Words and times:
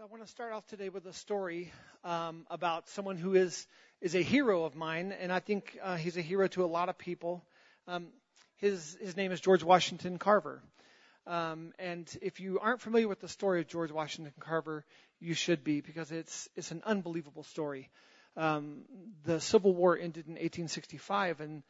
So 0.00 0.06
I 0.06 0.08
want 0.08 0.24
to 0.24 0.30
start 0.30 0.54
off 0.54 0.66
today 0.66 0.88
with 0.88 1.04
a 1.04 1.12
story 1.12 1.70
um, 2.04 2.46
about 2.48 2.88
someone 2.88 3.18
who 3.18 3.34
is 3.34 3.66
is 4.00 4.14
a 4.14 4.22
hero 4.22 4.64
of 4.64 4.74
mine, 4.74 5.12
and 5.12 5.30
I 5.30 5.40
think 5.40 5.78
uh, 5.82 5.96
he's 5.96 6.16
a 6.16 6.22
hero 6.22 6.48
to 6.48 6.64
a 6.64 6.70
lot 6.78 6.88
of 6.88 6.96
people. 6.96 7.44
Um, 7.86 8.06
his 8.56 8.96
his 9.02 9.14
name 9.14 9.30
is 9.30 9.42
George 9.42 9.62
Washington 9.62 10.16
Carver. 10.16 10.62
Um, 11.26 11.74
and 11.78 12.10
if 12.22 12.40
you 12.40 12.60
aren't 12.60 12.80
familiar 12.80 13.08
with 13.08 13.20
the 13.20 13.28
story 13.28 13.60
of 13.60 13.68
George 13.68 13.92
Washington 13.92 14.32
Carver, 14.40 14.86
you 15.18 15.34
should 15.34 15.64
be 15.64 15.82
because 15.82 16.10
it's 16.10 16.48
it's 16.56 16.70
an 16.70 16.82
unbelievable 16.86 17.42
story. 17.42 17.90
Um, 18.38 18.84
the 19.24 19.38
Civil 19.38 19.74
War 19.74 19.98
ended 19.98 20.28
in 20.28 20.32
1865, 20.32 21.42
and 21.42 21.62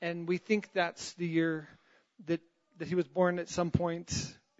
and 0.00 0.28
we 0.28 0.38
think 0.38 0.72
that's 0.74 1.14
the 1.14 1.26
year 1.26 1.68
that 2.26 2.40
that 2.78 2.86
he 2.86 2.94
was 2.94 3.08
born 3.08 3.40
at 3.40 3.48
some 3.48 3.72
point 3.72 4.14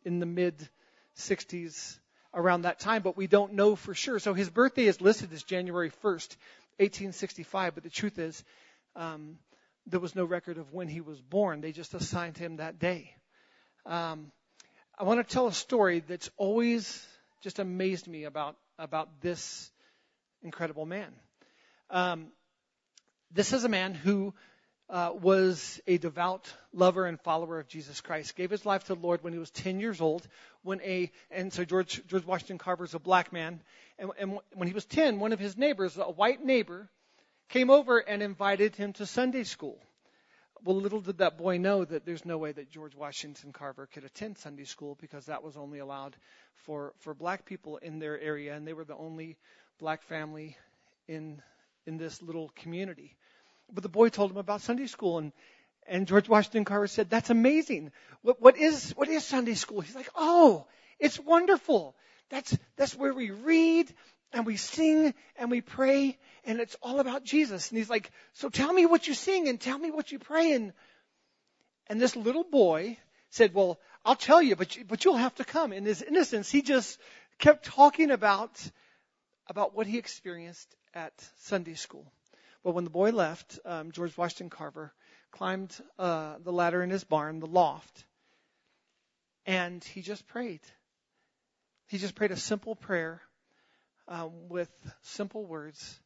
in 0.05 0.19
the 0.19 0.27
mid 0.27 0.69
60s 1.17 2.01
around 2.35 2.63
that 2.63 2.81
time, 2.81 3.03
but 3.03 3.17
we 3.17 3.27
don't 3.27 3.55
know 3.55 3.77
for 3.77 3.95
sure. 3.95 4.19
So 4.19 4.35
his 4.35 4.51
birthday 4.51 4.85
is 4.85 5.01
listed 5.01 5.33
as 5.33 5.43
January 5.43 5.91
1st, 5.91 6.37
1865, 6.79 7.75
but 7.75 7.85
the 7.85 7.91
truth 7.91 8.19
is, 8.19 8.43
um, 8.97 9.39
there 9.87 10.01
was 10.01 10.15
no 10.15 10.25
record 10.25 10.59
of 10.59 10.73
when 10.73 10.89
he 10.89 11.01
was 11.01 11.21
born. 11.21 11.61
They 11.61 11.73
just 11.73 11.95
assigned 11.95 12.37
him 12.37 12.57
that 12.57 12.79
day. 12.79 13.15
Um, 13.87 14.33
I 14.99 15.05
want 15.05 15.27
to 15.27 15.33
tell 15.33 15.47
a 15.47 15.53
story 15.53 16.01
that's 16.01 16.31
always 16.37 17.07
just 17.43 17.59
amazed 17.59 18.07
me 18.07 18.25
about 18.25 18.57
about 18.79 19.21
this 19.21 19.71
incredible 20.43 20.87
man. 20.87 21.13
Um, 21.91 22.29
this 23.33 23.53
is 23.53 23.65
a 23.65 23.69
man 23.69 23.95
who 23.95 24.35
uh, 24.91 25.13
was 25.15 25.81
a 25.87 25.99
devout 25.99 26.53
lover 26.73 27.07
and 27.07 27.21
follower 27.21 27.59
of 27.59 27.69
Jesus 27.69 28.01
Christ. 28.01 28.37
Gave 28.37 28.51
his 28.51 28.67
life 28.67 28.85
to 28.85 28.95
the 28.95 29.01
Lord 29.01 29.23
when 29.23 29.33
he 29.33 29.39
was 29.39 29.51
10 29.51 29.81
years 29.81 30.01
old. 30.01 30.27
When 30.63 30.81
a 30.83 31.11
and 31.31 31.53
so 31.53 31.65
George 31.65 32.07
George 32.07 32.25
Washington 32.25 32.59
Carver 32.59 32.85
is 32.85 32.95
a 32.95 32.99
black 32.99 33.33
man, 33.33 33.61
and, 33.99 34.11
and 34.19 34.39
when 34.55 34.69
he 34.69 34.75
was 34.75 34.85
10, 34.85 35.21
one 35.21 35.33
of 35.33 35.39
his 35.39 35.57
neighbors, 35.57 35.97
a 35.97 36.03
white 36.03 36.45
neighbor, 36.45 36.89
came 37.49 37.71
over 37.71 37.99
and 37.99 38.23
invited 38.23 38.77
him 38.77 38.93
to 38.95 39.07
Sunday 39.07 39.45
school. 39.45 39.79
Well, 40.65 40.77
little 40.77 41.01
did 41.01 41.19
that 41.19 41.37
boy 41.37 41.59
know 41.59 41.85
that 41.85 42.07
there's 42.07 42.25
no 42.25 42.39
way 42.39 42.53
that 42.53 42.71
George 42.71 42.95
Washington 42.95 43.53
Carver 43.53 43.87
could 43.87 44.05
attend 44.05 44.39
Sunday 44.39 44.65
school 44.65 44.97
because 44.99 45.27
that 45.27 45.43
was 45.43 45.57
only 45.57 45.79
allowed 45.79 46.17
for 46.55 46.93
for 47.01 47.15
black 47.15 47.47
people 47.47 47.79
in 47.79 47.99
their 47.99 48.19
area, 48.21 48.55
and 48.55 48.67
they 48.67 48.73
were 48.73 48.85
the 48.85 48.97
only 48.97 49.37
black 49.79 50.03
family 50.03 50.57
in 51.09 51.43
in 51.87 51.97
this 51.97 52.23
little 52.23 52.51
community. 52.55 53.17
But 53.73 53.83
the 53.83 53.89
boy 53.89 54.09
told 54.09 54.31
him 54.31 54.37
about 54.37 54.61
Sunday 54.61 54.87
school 54.87 55.19
and 55.19 55.33
and 55.87 56.07
George 56.07 56.29
Washington 56.29 56.65
Carver 56.65 56.87
said, 56.87 57.11
"That's 57.11 57.31
amazing. 57.31 57.93
What, 58.23 58.41
what 58.41 58.57
is 58.57 58.93
what 58.93 59.09
is 59.09 59.25
Sunday 59.25 59.55
school?" 59.55 59.81
He's 59.81 59.95
like, 59.95 60.11
"Oh, 60.15 60.67
it's 60.99 61.21
wonderful. 61.21 61.95
That's 62.31 62.57
that's 62.77 62.95
where 62.95 63.13
we 63.13 63.31
read 63.31 63.93
and 64.33 64.47
we 64.47 64.57
sing 64.57 65.15
and 65.37 65.51
we 65.51 65.61
pray 65.61 66.19
and 66.45 66.61
it's 66.61 66.77
all 66.83 67.01
about 67.01 67.25
Jesus." 67.25 67.69
And 67.71 67.79
he's 67.79 67.91
like, 67.91 68.11
"So 68.33 68.49
tell 68.49 68.73
me 68.73 68.87
what 68.87 69.07
you 69.07 69.15
sing 69.15 69.49
and 69.49 69.61
tell 69.61 69.79
me 69.79 69.91
what 69.91 70.11
you 70.11 70.19
pray." 70.19 70.53
And 70.53 70.73
and 71.87 72.01
this 72.01 72.17
little 72.17 72.45
boy 72.45 72.99
said, 73.31 73.53
"Well, 73.53 73.79
I'll 74.05 74.17
tell 74.17 74.43
you, 74.43 74.57
but 74.57 74.77
you, 74.77 74.85
but 74.85 75.05
you'll 75.05 75.17
have 75.17 75.35
to 75.37 75.45
come." 75.45 75.73
In 75.73 75.85
his 75.85 76.03
innocence, 76.03 76.51
he 76.51 76.63
just 76.63 76.99
kept 77.39 77.67
talking 77.67 78.11
about 78.11 78.59
about 79.49 79.75
what 79.75 79.87
he 79.87 79.99
experienced 79.99 80.75
at 80.95 81.13
Sunday 81.41 81.75
school. 81.75 82.11
But 82.65 82.75
when 82.75 82.85
the 82.85 82.91
boy 82.91 83.11
left, 83.11 83.61
um, 83.67 83.93
George 83.93 84.17
Washington 84.17 84.49
Carver 84.49 84.93
climbed 85.31 85.77
uh, 85.99 86.37
the 86.43 86.53
ladder 86.53 86.83
in 86.83 86.89
his 86.89 87.05
barn, 87.05 87.39
the 87.39 87.47
loft, 87.47 88.05
and 89.45 89.85
he 89.85 90.01
just 90.01 90.27
prayed. 90.27 90.63
He 91.89 91.99
just 91.99 92.15
prayed 92.15 92.33
a 92.33 92.37
simple 92.37 92.75
prayer 92.75 93.21
um, 94.09 94.49
with 94.49 94.71
simple 95.03 95.45
words 95.45 96.01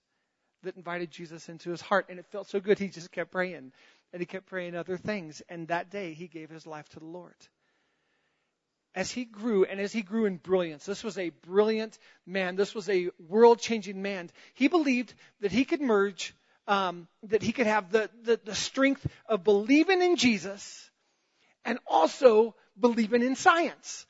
that 0.64 0.76
invited 0.76 1.12
Jesus 1.12 1.48
into 1.48 1.70
his 1.70 1.80
heart, 1.80 2.06
and 2.08 2.18
it 2.18 2.26
felt 2.26 2.48
so 2.48 2.58
good. 2.58 2.80
He 2.80 2.88
just 2.88 3.12
kept 3.12 3.30
praying, 3.30 3.72
and 4.12 4.20
he 4.20 4.26
kept 4.26 4.46
praying 4.46 4.74
other 4.74 4.96
things. 4.96 5.40
And 5.48 5.68
that 5.68 5.90
day, 5.90 6.14
he 6.14 6.26
gave 6.26 6.50
his 6.50 6.66
life 6.66 6.88
to 6.90 6.98
the 6.98 7.06
Lord. 7.06 7.36
As 8.96 9.12
he 9.12 9.24
grew, 9.24 9.64
and 9.64 9.78
as 9.78 9.92
he 9.92 10.02
grew 10.02 10.24
in 10.24 10.38
brilliance, 10.38 10.84
this 10.84 11.04
was 11.04 11.18
a 11.18 11.28
brilliant 11.28 11.96
man. 12.26 12.56
This 12.56 12.74
was 12.74 12.88
a 12.88 13.10
world-changing 13.28 14.02
man. 14.02 14.30
He 14.54 14.66
believed 14.66 15.14
that 15.40 15.52
he 15.52 15.64
could 15.64 15.80
merge 15.80 16.34
um, 16.68 17.08
that 17.24 17.42
he 17.42 17.52
could 17.52 17.66
have 17.66 17.90
the, 17.90 18.08
the, 18.22 18.38
the 18.44 18.54
strength 18.54 19.04
of 19.26 19.42
believing 19.42 20.02
in 20.02 20.16
Jesus 20.16 20.90
and 21.64 21.78
also 21.86 22.54
believing 22.78 23.22
in 23.22 23.34
science. 23.34 24.06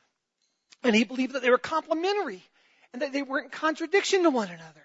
And 0.82 0.94
he 0.94 1.04
believed 1.04 1.34
that 1.34 1.42
they 1.42 1.50
were 1.50 1.58
complementary 1.58 2.42
and 2.92 3.02
that 3.02 3.12
they 3.12 3.22
weren't 3.22 3.46
in 3.46 3.50
contradiction 3.50 4.24
to 4.24 4.30
one 4.30 4.48
another. 4.48 4.82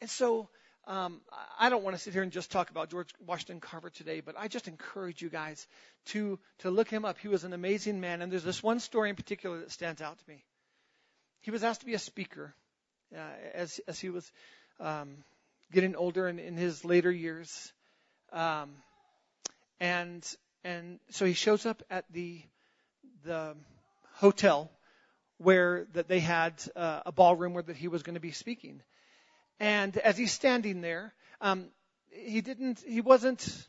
And 0.00 0.08
so, 0.10 0.48
um, 0.86 1.20
I 1.58 1.68
don't 1.68 1.84
want 1.84 1.96
to 1.96 2.02
sit 2.02 2.12
here 2.12 2.22
and 2.22 2.32
just 2.32 2.50
talk 2.50 2.70
about 2.70 2.90
George 2.90 3.10
Washington 3.24 3.60
Carver 3.60 3.90
today, 3.90 4.20
but 4.20 4.34
I 4.38 4.48
just 4.48 4.66
encourage 4.66 5.22
you 5.22 5.28
guys 5.28 5.66
to 6.06 6.38
to 6.60 6.70
look 6.70 6.88
him 6.88 7.04
up. 7.04 7.18
He 7.18 7.28
was 7.28 7.44
an 7.44 7.52
amazing 7.52 8.00
man, 8.00 8.22
and 8.22 8.32
there's 8.32 8.44
this 8.44 8.62
one 8.62 8.80
story 8.80 9.10
in 9.10 9.16
particular 9.16 9.58
that 9.60 9.70
stands 9.70 10.00
out 10.00 10.18
to 10.18 10.24
me. 10.26 10.42
He 11.42 11.50
was 11.50 11.62
asked 11.62 11.80
to 11.80 11.86
be 11.86 11.94
a 11.94 11.98
speaker 11.98 12.54
uh, 13.14 13.20
as 13.54 13.78
as 13.86 14.00
he 14.00 14.08
was 14.08 14.32
um, 14.80 15.18
getting 15.72 15.96
older 15.96 16.28
in, 16.28 16.38
in 16.38 16.56
his 16.56 16.84
later 16.84 17.10
years. 17.10 17.72
Um, 18.32 18.70
and 19.80 20.26
and 20.62 21.00
so 21.10 21.24
he 21.24 21.32
shows 21.32 21.66
up 21.66 21.82
at 21.90 22.04
the 22.10 22.42
the 23.24 23.56
hotel 24.14 24.70
where 25.38 25.86
that 25.94 26.08
they 26.08 26.20
had 26.20 26.54
uh, 26.76 27.00
a 27.06 27.12
ballroom 27.12 27.54
where 27.54 27.62
that 27.62 27.76
he 27.76 27.88
was 27.88 28.02
going 28.02 28.14
to 28.14 28.20
be 28.20 28.32
speaking. 28.32 28.82
And 29.58 29.96
as 29.96 30.16
he's 30.16 30.32
standing 30.32 30.80
there, 30.80 31.14
um, 31.40 31.68
he 32.10 32.40
didn't 32.40 32.82
he 32.86 33.00
wasn't 33.00 33.66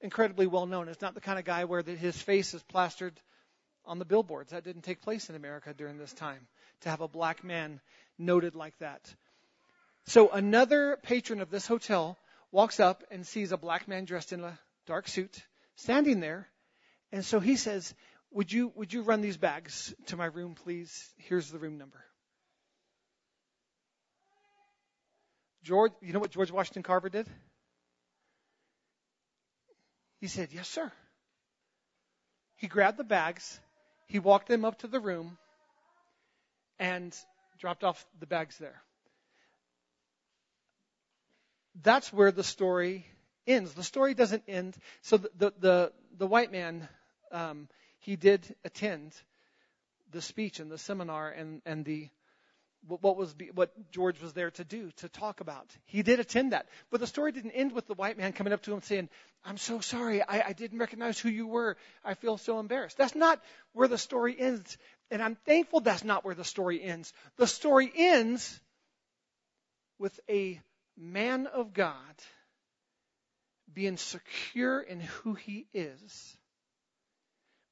incredibly 0.00 0.46
well 0.46 0.66
known. 0.66 0.88
It's 0.88 1.00
not 1.00 1.14
the 1.14 1.20
kind 1.20 1.38
of 1.38 1.44
guy 1.44 1.64
where 1.64 1.82
that 1.82 1.98
his 1.98 2.20
face 2.20 2.52
is 2.54 2.62
plastered 2.62 3.18
on 3.84 3.98
the 3.98 4.04
billboards. 4.04 4.52
That 4.52 4.64
didn't 4.64 4.82
take 4.82 5.00
place 5.00 5.30
in 5.30 5.36
America 5.36 5.72
during 5.76 5.98
this 5.98 6.12
time 6.12 6.46
to 6.82 6.90
have 6.90 7.00
a 7.00 7.08
black 7.08 7.42
man 7.44 7.80
noted 8.18 8.54
like 8.54 8.78
that. 8.78 9.14
So 10.08 10.30
another 10.30 10.98
patron 11.02 11.40
of 11.40 11.50
this 11.50 11.66
hotel 11.66 12.16
walks 12.52 12.78
up 12.78 13.02
and 13.10 13.26
sees 13.26 13.50
a 13.50 13.56
black 13.56 13.88
man 13.88 14.04
dressed 14.04 14.32
in 14.32 14.42
a 14.44 14.58
dark 14.86 15.08
suit 15.08 15.42
standing 15.74 16.20
there. 16.20 16.48
And 17.10 17.24
so 17.24 17.40
he 17.40 17.56
says, 17.56 17.92
would 18.30 18.52
you, 18.52 18.72
would 18.76 18.92
you 18.92 19.02
run 19.02 19.20
these 19.20 19.36
bags 19.36 19.94
to 20.06 20.16
my 20.16 20.26
room, 20.26 20.54
please? 20.54 21.10
Here's 21.16 21.50
the 21.50 21.58
room 21.58 21.76
number. 21.76 21.98
George, 25.64 25.92
you 26.00 26.12
know 26.12 26.20
what 26.20 26.30
George 26.30 26.52
Washington 26.52 26.84
Carver 26.84 27.08
did? 27.08 27.26
He 30.20 30.28
said, 30.28 30.50
yes, 30.52 30.68
sir. 30.68 30.92
He 32.54 32.68
grabbed 32.68 32.96
the 32.96 33.04
bags. 33.04 33.58
He 34.06 34.20
walked 34.20 34.46
them 34.46 34.64
up 34.64 34.78
to 34.78 34.86
the 34.86 35.00
room 35.00 35.36
and 36.78 37.12
dropped 37.58 37.82
off 37.82 38.06
the 38.20 38.26
bags 38.26 38.56
there 38.58 38.80
that's 41.82 42.12
where 42.12 42.32
the 42.32 42.44
story 42.44 43.06
ends. 43.46 43.72
The 43.72 43.84
story 43.84 44.14
doesn't 44.14 44.44
end. 44.48 44.76
So 45.02 45.18
the 45.18 45.30
the 45.36 45.52
the, 45.58 45.92
the 46.18 46.26
white 46.26 46.52
man, 46.52 46.88
um, 47.32 47.68
he 48.00 48.16
did 48.16 48.54
attend 48.64 49.12
the 50.12 50.22
speech 50.22 50.60
and 50.60 50.70
the 50.70 50.78
seminar 50.78 51.30
and 51.30 51.62
and 51.66 51.84
the 51.84 52.08
what 52.86 53.16
was 53.16 53.34
what 53.54 53.72
George 53.90 54.20
was 54.20 54.32
there 54.32 54.50
to 54.52 54.64
do 54.64 54.90
to 54.98 55.08
talk 55.08 55.40
about. 55.40 55.66
He 55.86 56.02
did 56.02 56.20
attend 56.20 56.52
that, 56.52 56.66
but 56.90 57.00
the 57.00 57.06
story 57.06 57.32
didn't 57.32 57.50
end 57.50 57.72
with 57.72 57.86
the 57.88 57.94
white 57.94 58.16
man 58.16 58.32
coming 58.32 58.52
up 58.52 58.62
to 58.62 58.72
him 58.72 58.82
saying, 58.82 59.08
"I'm 59.44 59.58
so 59.58 59.80
sorry, 59.80 60.22
I, 60.22 60.48
I 60.48 60.52
didn't 60.52 60.78
recognize 60.78 61.18
who 61.18 61.28
you 61.28 61.48
were. 61.48 61.76
I 62.04 62.14
feel 62.14 62.38
so 62.38 62.60
embarrassed." 62.60 62.96
That's 62.96 63.16
not 63.16 63.42
where 63.72 63.88
the 63.88 63.98
story 63.98 64.38
ends, 64.38 64.78
and 65.10 65.20
I'm 65.20 65.34
thankful 65.46 65.80
that's 65.80 66.04
not 66.04 66.24
where 66.24 66.36
the 66.36 66.44
story 66.44 66.80
ends. 66.82 67.12
The 67.38 67.48
story 67.48 67.90
ends 67.94 68.60
with 69.98 70.18
a 70.28 70.60
man 70.96 71.46
of 71.46 71.72
God 71.72 71.94
being 73.72 73.96
secure 73.96 74.80
in 74.80 75.00
who 75.00 75.34
he 75.34 75.66
is, 75.74 76.36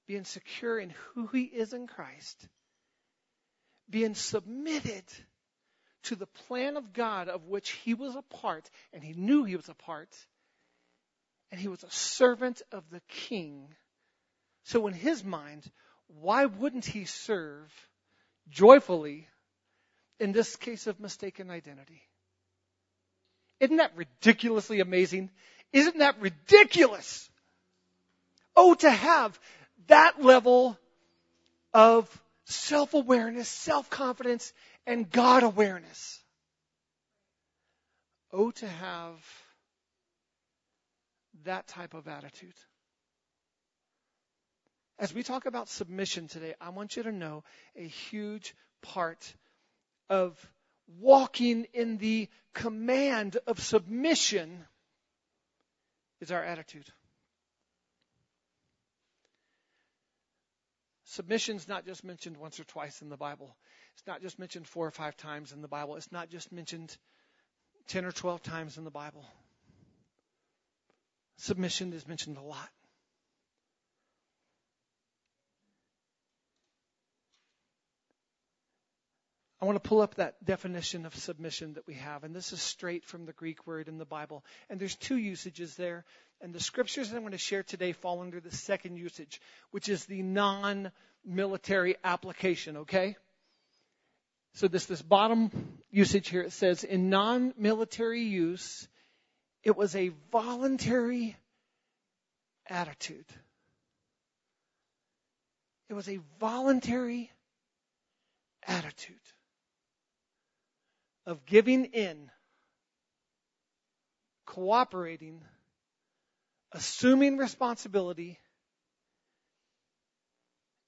being 0.06 0.24
secure 0.24 0.78
in 0.78 0.90
who 0.90 1.26
he 1.28 1.44
is 1.44 1.72
in 1.72 1.86
Christ, 1.86 2.48
being 3.88 4.14
submitted 4.14 5.04
to 6.04 6.16
the 6.16 6.26
plan 6.26 6.76
of 6.76 6.92
God 6.92 7.28
of 7.28 7.46
which 7.46 7.70
he 7.70 7.94
was 7.94 8.14
a 8.14 8.22
part, 8.22 8.68
and 8.92 9.02
he 9.02 9.14
knew 9.14 9.44
he 9.44 9.56
was 9.56 9.68
a 9.68 9.74
part, 9.74 10.14
and 11.50 11.60
he 11.60 11.68
was 11.68 11.82
a 11.82 11.90
servant 11.90 12.60
of 12.72 12.84
the 12.90 13.00
king. 13.08 13.74
So, 14.64 14.86
in 14.86 14.94
his 14.94 15.24
mind, 15.24 15.70
why 16.06 16.46
wouldn't 16.46 16.84
he 16.84 17.06
serve 17.06 17.72
joyfully 18.48 19.28
in 20.20 20.32
this 20.32 20.56
case 20.56 20.86
of 20.86 21.00
mistaken 21.00 21.50
identity? 21.50 22.02
Isn't 23.60 23.76
that 23.76 23.92
ridiculously 23.96 24.80
amazing? 24.80 25.30
Isn't 25.72 25.98
that 25.98 26.20
ridiculous? 26.20 27.28
Oh, 28.56 28.74
to 28.74 28.90
have 28.90 29.38
that 29.88 30.22
level 30.22 30.78
of 31.72 32.08
self 32.44 32.94
awareness, 32.94 33.48
self 33.48 33.90
confidence, 33.90 34.52
and 34.86 35.10
God 35.10 35.42
awareness. 35.42 36.22
Oh, 38.32 38.50
to 38.52 38.68
have 38.68 39.14
that 41.44 41.66
type 41.66 41.94
of 41.94 42.08
attitude. 42.08 42.54
As 44.98 45.12
we 45.12 45.22
talk 45.22 45.46
about 45.46 45.68
submission 45.68 46.28
today, 46.28 46.54
I 46.60 46.70
want 46.70 46.96
you 46.96 47.02
to 47.04 47.12
know 47.12 47.42
a 47.76 47.86
huge 47.86 48.54
part 48.82 49.34
of 50.08 50.38
walking 51.00 51.66
in 51.72 51.98
the 51.98 52.28
command 52.52 53.36
of 53.46 53.60
submission 53.60 54.64
is 56.20 56.30
our 56.30 56.42
attitude. 56.42 56.86
Submission 61.04 61.56
is 61.56 61.68
not 61.68 61.86
just 61.86 62.02
mentioned 62.02 62.36
once 62.36 62.58
or 62.58 62.64
twice 62.64 63.00
in 63.02 63.08
the 63.08 63.16
Bible. 63.16 63.54
It's 63.94 64.06
not 64.06 64.20
just 64.20 64.38
mentioned 64.38 64.66
four 64.66 64.86
or 64.86 64.90
five 64.90 65.16
times 65.16 65.52
in 65.52 65.62
the 65.62 65.68
Bible. 65.68 65.96
It's 65.96 66.10
not 66.10 66.28
just 66.28 66.50
mentioned 66.50 66.96
10 67.88 68.04
or 68.04 68.12
12 68.12 68.42
times 68.42 68.78
in 68.78 68.84
the 68.84 68.90
Bible. 68.90 69.24
Submission 71.36 71.92
is 71.92 72.06
mentioned 72.08 72.36
a 72.36 72.42
lot. 72.42 72.68
I 79.60 79.66
want 79.66 79.82
to 79.82 79.88
pull 79.88 80.00
up 80.00 80.16
that 80.16 80.44
definition 80.44 81.06
of 81.06 81.14
submission 81.14 81.74
that 81.74 81.86
we 81.86 81.94
have, 81.94 82.24
and 82.24 82.34
this 82.34 82.52
is 82.52 82.60
straight 82.60 83.04
from 83.04 83.24
the 83.24 83.32
Greek 83.32 83.66
word 83.66 83.88
in 83.88 83.98
the 83.98 84.04
Bible. 84.04 84.44
And 84.68 84.80
there's 84.80 84.96
two 84.96 85.16
usages 85.16 85.74
there, 85.76 86.04
and 86.40 86.52
the 86.52 86.60
scriptures 86.60 87.10
that 87.10 87.16
I'm 87.16 87.22
going 87.22 87.32
to 87.32 87.38
share 87.38 87.62
today 87.62 87.92
fall 87.92 88.20
under 88.20 88.40
the 88.40 88.54
second 88.54 88.96
usage, 88.96 89.40
which 89.70 89.88
is 89.88 90.04
the 90.04 90.22
non-military 90.22 91.96
application, 92.02 92.78
okay? 92.78 93.16
So 94.54 94.68
this, 94.68 94.86
this 94.86 95.02
bottom 95.02 95.50
usage 95.90 96.28
here, 96.28 96.42
it 96.42 96.52
says, 96.52 96.84
in 96.84 97.08
non-military 97.08 98.22
use, 98.22 98.86
it 99.62 99.76
was 99.76 99.96
a 99.96 100.10
voluntary 100.30 101.36
attitude. 102.68 103.26
It 105.88 105.94
was 105.94 106.08
a 106.08 106.18
voluntary 106.38 107.30
attitude 108.66 109.16
of 111.26 111.46
giving 111.46 111.86
in, 111.86 112.30
cooperating, 114.46 115.40
assuming 116.72 117.36
responsibility, 117.36 118.38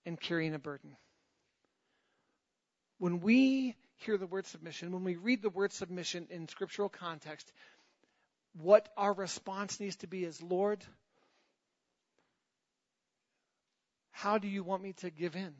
and 0.05 0.21
carrying 0.21 0.55
a 0.55 0.59
burden. 0.59 0.97
When 2.99 3.21
we 3.21 3.75
hear 3.97 4.17
the 4.17 4.27
word 4.27 4.47
submission, 4.47 4.93
when 4.93 5.05
we 5.05 5.17
read 5.17 5.43
the 5.43 5.51
word 5.51 5.73
submission 5.73 6.29
in 6.31 6.49
scriptural 6.49 6.89
context, 6.89 7.51
what 8.55 8.89
our 8.97 9.13
response 9.13 9.81
needs 9.81 9.97
to 9.97 10.07
be 10.07 10.25
is, 10.25 10.43
Lord, 10.43 10.83
how 14.13 14.39
do 14.39 14.49
you 14.49 14.63
want 14.63 14.83
me 14.83 14.95
to 14.95 15.11
give 15.11 15.37
in? 15.37 15.55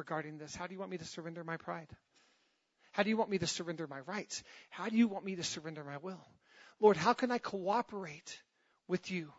Regarding 0.00 0.38
this? 0.38 0.56
How 0.56 0.66
do 0.66 0.72
you 0.72 0.78
want 0.80 0.90
me 0.90 0.98
to 0.98 1.04
surrender 1.04 1.44
my 1.44 1.58
pride? 1.58 1.88
How 2.92 3.02
do 3.02 3.10
you 3.10 3.18
want 3.18 3.30
me 3.30 3.38
to 3.38 3.46
surrender 3.46 3.86
my 3.86 4.00
rights? 4.00 4.42
How 4.70 4.88
do 4.88 4.96
you 4.96 5.06
want 5.06 5.24
me 5.24 5.36
to 5.36 5.44
surrender 5.44 5.84
my 5.84 5.98
will? 5.98 6.26
Lord, 6.80 6.96
how 6.96 7.12
can 7.12 7.30
I 7.30 7.36
cooperate 7.36 8.40
with 8.88 9.10
you? 9.10 9.30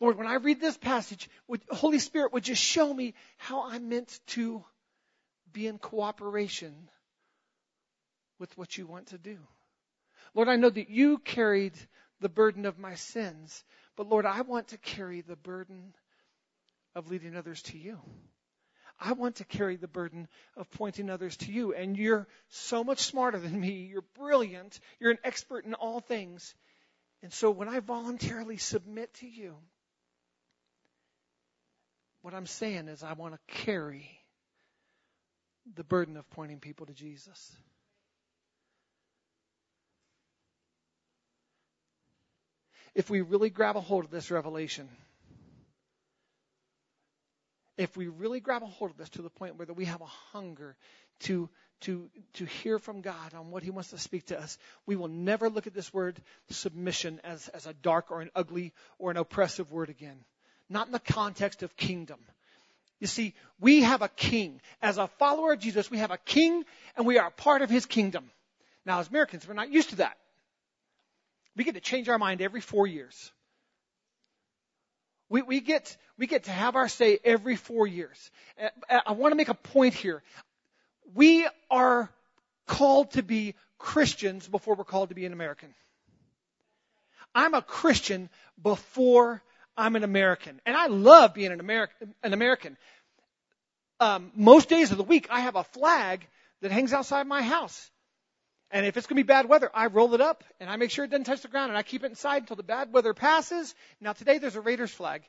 Lord, 0.00 0.18
when 0.18 0.26
I 0.26 0.34
read 0.34 0.60
this 0.60 0.76
passage, 0.76 1.30
would, 1.46 1.62
Holy 1.70 2.00
Spirit 2.00 2.32
would 2.32 2.42
just 2.42 2.60
show 2.60 2.92
me 2.92 3.14
how 3.36 3.70
I'm 3.70 3.88
meant 3.88 4.18
to 4.28 4.64
be 5.52 5.68
in 5.68 5.78
cooperation 5.78 6.74
with 8.40 8.58
what 8.58 8.76
you 8.76 8.86
want 8.86 9.06
to 9.08 9.18
do. 9.18 9.38
Lord, 10.34 10.48
I 10.48 10.56
know 10.56 10.70
that 10.70 10.90
you 10.90 11.18
carried 11.18 11.74
the 12.20 12.28
burden 12.28 12.66
of 12.66 12.80
my 12.80 12.96
sins, 12.96 13.62
but 13.96 14.08
Lord, 14.08 14.26
I 14.26 14.40
want 14.40 14.68
to 14.68 14.78
carry 14.78 15.20
the 15.20 15.36
burden 15.36 15.94
of 16.96 17.08
leading 17.10 17.36
others 17.36 17.62
to 17.62 17.78
you. 17.78 18.00
I 19.00 19.12
want 19.12 19.36
to 19.36 19.44
carry 19.44 19.76
the 19.76 19.88
burden 19.88 20.28
of 20.56 20.70
pointing 20.70 21.10
others 21.10 21.36
to 21.38 21.52
you. 21.52 21.74
And 21.74 21.96
you're 21.96 22.26
so 22.48 22.84
much 22.84 23.00
smarter 23.00 23.38
than 23.38 23.58
me. 23.60 23.88
You're 23.90 24.04
brilliant. 24.18 24.78
You're 25.00 25.10
an 25.10 25.18
expert 25.24 25.64
in 25.64 25.74
all 25.74 26.00
things. 26.00 26.54
And 27.22 27.32
so 27.32 27.50
when 27.50 27.68
I 27.68 27.80
voluntarily 27.80 28.56
submit 28.56 29.12
to 29.14 29.26
you, 29.26 29.56
what 32.22 32.34
I'm 32.34 32.46
saying 32.46 32.88
is 32.88 33.02
I 33.02 33.12
want 33.14 33.34
to 33.34 33.54
carry 33.64 34.08
the 35.74 35.84
burden 35.84 36.16
of 36.16 36.28
pointing 36.30 36.58
people 36.58 36.86
to 36.86 36.92
Jesus. 36.92 37.52
If 42.94 43.10
we 43.10 43.22
really 43.22 43.50
grab 43.50 43.76
a 43.76 43.80
hold 43.80 44.04
of 44.04 44.10
this 44.10 44.30
revelation, 44.30 44.88
if 47.76 47.96
we 47.96 48.08
really 48.08 48.40
grab 48.40 48.62
a 48.62 48.66
hold 48.66 48.90
of 48.90 48.96
this 48.96 49.10
to 49.10 49.22
the 49.22 49.30
point 49.30 49.56
where 49.56 49.66
we 49.74 49.86
have 49.86 50.00
a 50.00 50.06
hunger 50.32 50.76
to 51.20 51.48
to 51.80 52.08
to 52.34 52.44
hear 52.44 52.78
from 52.78 53.00
God 53.00 53.34
on 53.34 53.50
what 53.50 53.62
He 53.62 53.70
wants 53.70 53.90
to 53.90 53.98
speak 53.98 54.26
to 54.26 54.38
us, 54.38 54.58
we 54.86 54.96
will 54.96 55.08
never 55.08 55.50
look 55.50 55.66
at 55.66 55.74
this 55.74 55.92
word 55.92 56.20
submission 56.50 57.20
as, 57.24 57.48
as 57.48 57.66
a 57.66 57.74
dark 57.74 58.10
or 58.10 58.20
an 58.20 58.30
ugly 58.34 58.72
or 58.98 59.10
an 59.10 59.16
oppressive 59.16 59.72
word 59.72 59.90
again. 59.90 60.24
Not 60.70 60.86
in 60.86 60.92
the 60.92 60.98
context 60.98 61.62
of 61.62 61.76
kingdom. 61.76 62.18
You 63.00 63.06
see, 63.06 63.34
we 63.60 63.82
have 63.82 64.00
a 64.00 64.08
king. 64.08 64.60
As 64.80 64.96
a 64.96 65.08
follower 65.18 65.52
of 65.52 65.58
Jesus, 65.58 65.90
we 65.90 65.98
have 65.98 66.10
a 66.10 66.16
king 66.16 66.64
and 66.96 67.06
we 67.06 67.18
are 67.18 67.26
a 67.26 67.32
part 67.32 67.60
of 67.60 67.68
his 67.68 67.84
kingdom. 67.84 68.30
Now, 68.86 69.00
as 69.00 69.08
Americans, 69.08 69.46
we're 69.46 69.54
not 69.54 69.70
used 69.70 69.90
to 69.90 69.96
that. 69.96 70.16
We 71.56 71.64
get 71.64 71.74
to 71.74 71.80
change 71.80 72.08
our 72.08 72.18
mind 72.18 72.40
every 72.40 72.60
four 72.60 72.86
years. 72.86 73.32
We, 75.28 75.42
we, 75.42 75.60
get, 75.60 75.96
we 76.18 76.26
get 76.26 76.44
to 76.44 76.50
have 76.50 76.76
our 76.76 76.88
say 76.88 77.18
every 77.24 77.56
four 77.56 77.86
years. 77.86 78.30
I 78.88 79.12
want 79.12 79.32
to 79.32 79.36
make 79.36 79.48
a 79.48 79.54
point 79.54 79.94
here. 79.94 80.22
We 81.14 81.46
are 81.70 82.10
called 82.66 83.12
to 83.12 83.22
be 83.22 83.54
Christians 83.78 84.46
before 84.46 84.74
we're 84.74 84.84
called 84.84 85.10
to 85.10 85.14
be 85.14 85.26
an 85.26 85.32
American. 85.32 85.74
I'm 87.34 87.54
a 87.54 87.62
Christian 87.62 88.30
before 88.62 89.42
I'm 89.76 89.96
an 89.96 90.04
American. 90.04 90.60
And 90.64 90.76
I 90.76 90.86
love 90.86 91.34
being 91.34 91.52
an, 91.52 91.60
American. 91.60 92.14
An 92.22 92.32
American. 92.32 92.76
Um, 94.00 94.30
most 94.34 94.68
days 94.68 94.92
of 94.92 94.98
the 94.98 95.04
week, 95.04 95.28
I 95.30 95.40
have 95.40 95.56
a 95.56 95.64
flag 95.64 96.26
that 96.62 96.70
hangs 96.70 96.92
outside 96.92 97.26
my 97.26 97.42
house. 97.42 97.90
And 98.74 98.84
if 98.84 98.96
it's 98.96 99.06
going 99.06 99.16
to 99.16 99.22
be 99.22 99.26
bad 99.26 99.48
weather, 99.48 99.70
I 99.72 99.86
roll 99.86 100.14
it 100.14 100.20
up 100.20 100.42
and 100.58 100.68
I 100.68 100.74
make 100.74 100.90
sure 100.90 101.04
it 101.04 101.10
doesn't 101.12 101.26
touch 101.26 101.42
the 101.42 101.48
ground 101.48 101.70
and 101.70 101.78
I 101.78 101.84
keep 101.84 102.02
it 102.02 102.10
inside 102.10 102.42
until 102.42 102.56
the 102.56 102.64
bad 102.64 102.92
weather 102.92 103.14
passes. 103.14 103.72
Now 104.00 104.14
today 104.14 104.38
there's 104.38 104.56
a 104.56 104.60
Raiders 104.60 104.90
flag. 104.90 105.22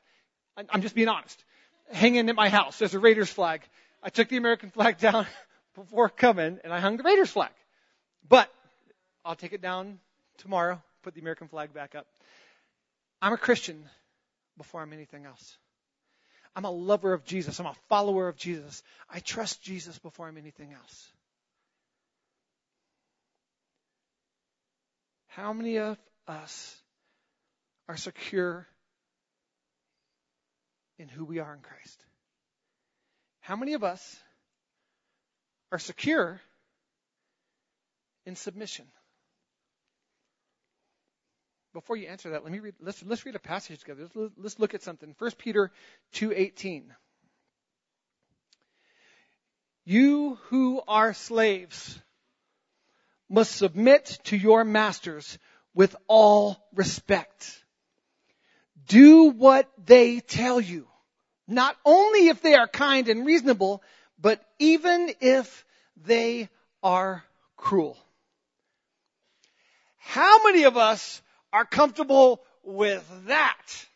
I'm 0.68 0.82
just 0.82 0.96
being 0.96 1.06
honest. 1.06 1.44
Hanging 1.92 2.28
at 2.28 2.34
my 2.34 2.48
house, 2.48 2.76
there's 2.80 2.94
a 2.94 2.98
Raiders 2.98 3.30
flag. 3.30 3.62
I 4.02 4.08
took 4.08 4.28
the 4.28 4.36
American 4.36 4.70
flag 4.70 4.98
down 5.06 5.26
before 5.76 6.08
coming 6.08 6.58
and 6.64 6.72
I 6.72 6.80
hung 6.80 6.96
the 6.96 7.04
Raiders 7.04 7.30
flag. 7.30 7.52
But 8.28 8.52
I'll 9.24 9.36
take 9.36 9.52
it 9.52 9.62
down 9.62 10.00
tomorrow, 10.38 10.82
put 11.04 11.14
the 11.14 11.20
American 11.20 11.46
flag 11.46 11.72
back 11.72 11.94
up. 11.94 12.08
I'm 13.22 13.32
a 13.32 13.38
Christian 13.38 13.84
before 14.58 14.82
I'm 14.82 14.92
anything 14.92 15.24
else. 15.24 15.56
I'm 16.56 16.64
a 16.64 16.70
lover 16.72 17.12
of 17.12 17.24
Jesus. 17.24 17.60
I'm 17.60 17.66
a 17.66 17.76
follower 17.88 18.26
of 18.26 18.36
Jesus. 18.36 18.82
I 19.08 19.20
trust 19.20 19.62
Jesus 19.62 20.00
before 20.00 20.26
I'm 20.26 20.36
anything 20.36 20.72
else. 20.72 21.12
How 25.36 25.52
many 25.52 25.76
of 25.76 25.98
us 26.26 26.74
are 27.90 27.98
secure 27.98 28.66
in 30.98 31.08
who 31.08 31.26
we 31.26 31.40
are 31.40 31.52
in 31.52 31.60
Christ? 31.60 32.02
How 33.40 33.54
many 33.54 33.74
of 33.74 33.84
us 33.84 34.16
are 35.70 35.78
secure 35.78 36.40
in 38.24 38.34
submission? 38.34 38.86
Before 41.74 41.98
you 41.98 42.08
answer 42.08 42.30
that, 42.30 42.42
let 42.42 42.50
me 42.50 42.60
read, 42.60 42.74
let's, 42.80 43.04
let's 43.04 43.26
read 43.26 43.34
a 43.34 43.38
passage 43.38 43.80
together. 43.80 44.08
Let's, 44.14 44.34
let's 44.38 44.58
look 44.58 44.72
at 44.72 44.82
something. 44.82 45.14
1 45.18 45.30
Peter 45.32 45.70
2.18. 46.14 46.84
You 49.84 50.38
who 50.44 50.80
are 50.88 51.12
slaves, 51.12 52.00
must 53.28 53.56
submit 53.56 54.18
to 54.24 54.36
your 54.36 54.64
masters 54.64 55.38
with 55.74 55.94
all 56.06 56.56
respect. 56.74 57.64
Do 58.86 59.30
what 59.30 59.68
they 59.84 60.20
tell 60.20 60.60
you. 60.60 60.86
Not 61.48 61.76
only 61.84 62.28
if 62.28 62.42
they 62.42 62.54
are 62.54 62.68
kind 62.68 63.08
and 63.08 63.26
reasonable, 63.26 63.82
but 64.20 64.44
even 64.58 65.12
if 65.20 65.64
they 65.96 66.48
are 66.82 67.24
cruel. 67.56 67.96
How 69.98 70.44
many 70.44 70.64
of 70.64 70.76
us 70.76 71.20
are 71.52 71.64
comfortable 71.64 72.42
with 72.62 73.04
that? 73.26 73.86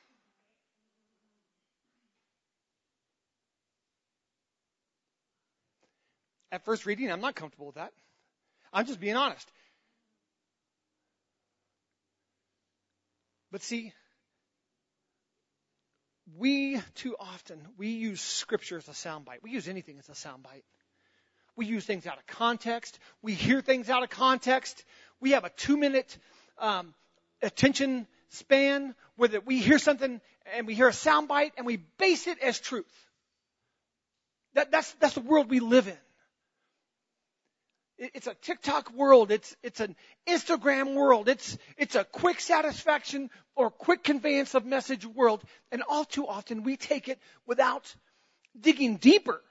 At 6.52 6.64
first 6.64 6.84
reading, 6.84 7.12
I'm 7.12 7.20
not 7.20 7.36
comfortable 7.36 7.66
with 7.66 7.76
that. 7.76 7.92
I'm 8.72 8.86
just 8.86 9.00
being 9.00 9.16
honest. 9.16 9.50
But 13.50 13.62
see, 13.62 13.92
we 16.38 16.80
too 16.94 17.16
often 17.18 17.60
we 17.76 17.88
use 17.88 18.20
scripture 18.20 18.76
as 18.76 18.88
a 18.88 18.92
soundbite. 18.92 19.42
We 19.42 19.50
use 19.50 19.68
anything 19.68 19.98
as 19.98 20.08
a 20.08 20.12
soundbite. 20.12 20.62
We 21.56 21.66
use 21.66 21.84
things 21.84 22.06
out 22.06 22.18
of 22.18 22.26
context. 22.26 22.98
We 23.22 23.34
hear 23.34 23.60
things 23.60 23.90
out 23.90 24.02
of 24.02 24.10
context. 24.10 24.84
We 25.20 25.32
have 25.32 25.44
a 25.44 25.50
two-minute 25.50 26.16
um, 26.58 26.94
attention 27.42 28.06
span 28.28 28.94
where 29.16 29.28
that 29.30 29.46
we 29.46 29.58
hear 29.58 29.78
something 29.78 30.20
and 30.54 30.66
we 30.66 30.74
hear 30.74 30.88
a 30.88 30.92
soundbite 30.92 31.52
and 31.56 31.66
we 31.66 31.78
base 31.98 32.28
it 32.28 32.38
as 32.38 32.60
truth. 32.60 32.86
That, 34.54 34.70
that's 34.70 34.92
that's 34.94 35.14
the 35.14 35.20
world 35.20 35.50
we 35.50 35.60
live 35.60 35.88
in. 35.88 35.98
It's 38.00 38.26
a 38.26 38.34
TikTok 38.34 38.94
world. 38.94 39.30
It's, 39.30 39.54
it's 39.62 39.80
an 39.80 39.94
Instagram 40.26 40.94
world. 40.94 41.28
It's, 41.28 41.58
it's 41.76 41.96
a 41.96 42.04
quick 42.04 42.40
satisfaction 42.40 43.28
or 43.54 43.70
quick 43.70 44.02
conveyance 44.02 44.54
of 44.54 44.64
message 44.64 45.04
world. 45.04 45.44
And 45.70 45.82
all 45.86 46.06
too 46.06 46.26
often 46.26 46.62
we 46.62 46.78
take 46.78 47.08
it 47.08 47.18
without 47.46 47.94
digging 48.58 48.96
deeper. 48.96 49.42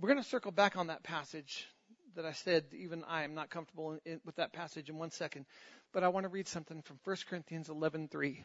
We're 0.00 0.10
going 0.10 0.22
to 0.22 0.28
circle 0.28 0.52
back 0.52 0.76
on 0.76 0.86
that 0.86 1.02
passage 1.02 1.66
that 2.14 2.24
I 2.24 2.32
said, 2.32 2.66
even 2.72 3.02
I 3.08 3.24
am 3.24 3.34
not 3.34 3.50
comfortable 3.50 3.94
in, 3.94 4.00
in, 4.04 4.20
with 4.24 4.36
that 4.36 4.52
passage 4.52 4.88
in 4.88 4.96
one 4.96 5.10
second. 5.10 5.46
But 5.92 6.04
I 6.04 6.08
want 6.08 6.22
to 6.22 6.28
read 6.28 6.46
something 6.46 6.82
from 6.82 7.00
1 7.02 7.16
Corinthians 7.28 7.68
11:3. 7.68 8.44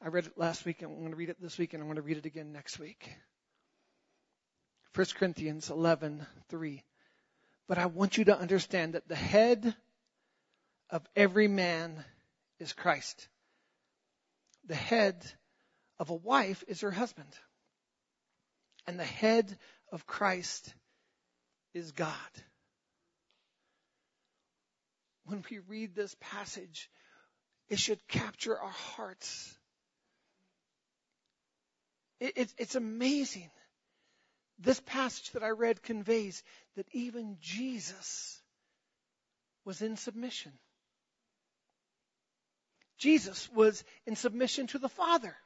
I 0.00 0.08
read 0.08 0.26
it 0.26 0.38
last 0.38 0.64
week, 0.64 0.80
and 0.80 0.92
I'm 0.92 0.98
going 1.00 1.10
to 1.10 1.16
read 1.16 1.28
it 1.28 1.42
this 1.42 1.58
week, 1.58 1.74
and 1.74 1.82
I'm 1.82 1.88
going 1.88 1.96
to 1.96 2.02
read 2.02 2.16
it 2.16 2.24
again 2.24 2.52
next 2.52 2.78
week. 2.78 3.10
1 4.98 5.06
Corinthians 5.14 5.68
11:3. 5.68 6.82
But 7.68 7.78
I 7.78 7.86
want 7.86 8.18
you 8.18 8.24
to 8.24 8.36
understand 8.36 8.94
that 8.94 9.06
the 9.06 9.14
head 9.14 9.76
of 10.90 11.06
every 11.14 11.46
man 11.46 12.04
is 12.58 12.72
Christ. 12.72 13.28
The 14.64 14.74
head 14.74 15.24
of 16.00 16.10
a 16.10 16.16
wife 16.16 16.64
is 16.66 16.80
her 16.80 16.90
husband. 16.90 17.32
And 18.88 18.98
the 18.98 19.04
head 19.04 19.56
of 19.92 20.04
Christ 20.04 20.74
is 21.74 21.92
God. 21.92 22.42
When 25.26 25.44
we 25.48 25.60
read 25.60 25.94
this 25.94 26.16
passage, 26.18 26.90
it 27.68 27.78
should 27.78 28.04
capture 28.08 28.58
our 28.58 28.68
hearts. 28.68 29.56
It, 32.18 32.32
it, 32.36 32.54
it's 32.58 32.74
amazing 32.74 33.48
this 34.58 34.80
passage 34.80 35.30
that 35.32 35.42
I 35.42 35.50
read 35.50 35.82
conveys 35.82 36.42
that 36.76 36.86
even 36.92 37.36
Jesus 37.40 38.40
was 39.64 39.82
in 39.82 39.96
submission. 39.96 40.52
Jesus 42.98 43.48
was 43.52 43.84
in 44.06 44.16
submission 44.16 44.66
to 44.68 44.78
the 44.78 44.88
Father. 44.88 45.36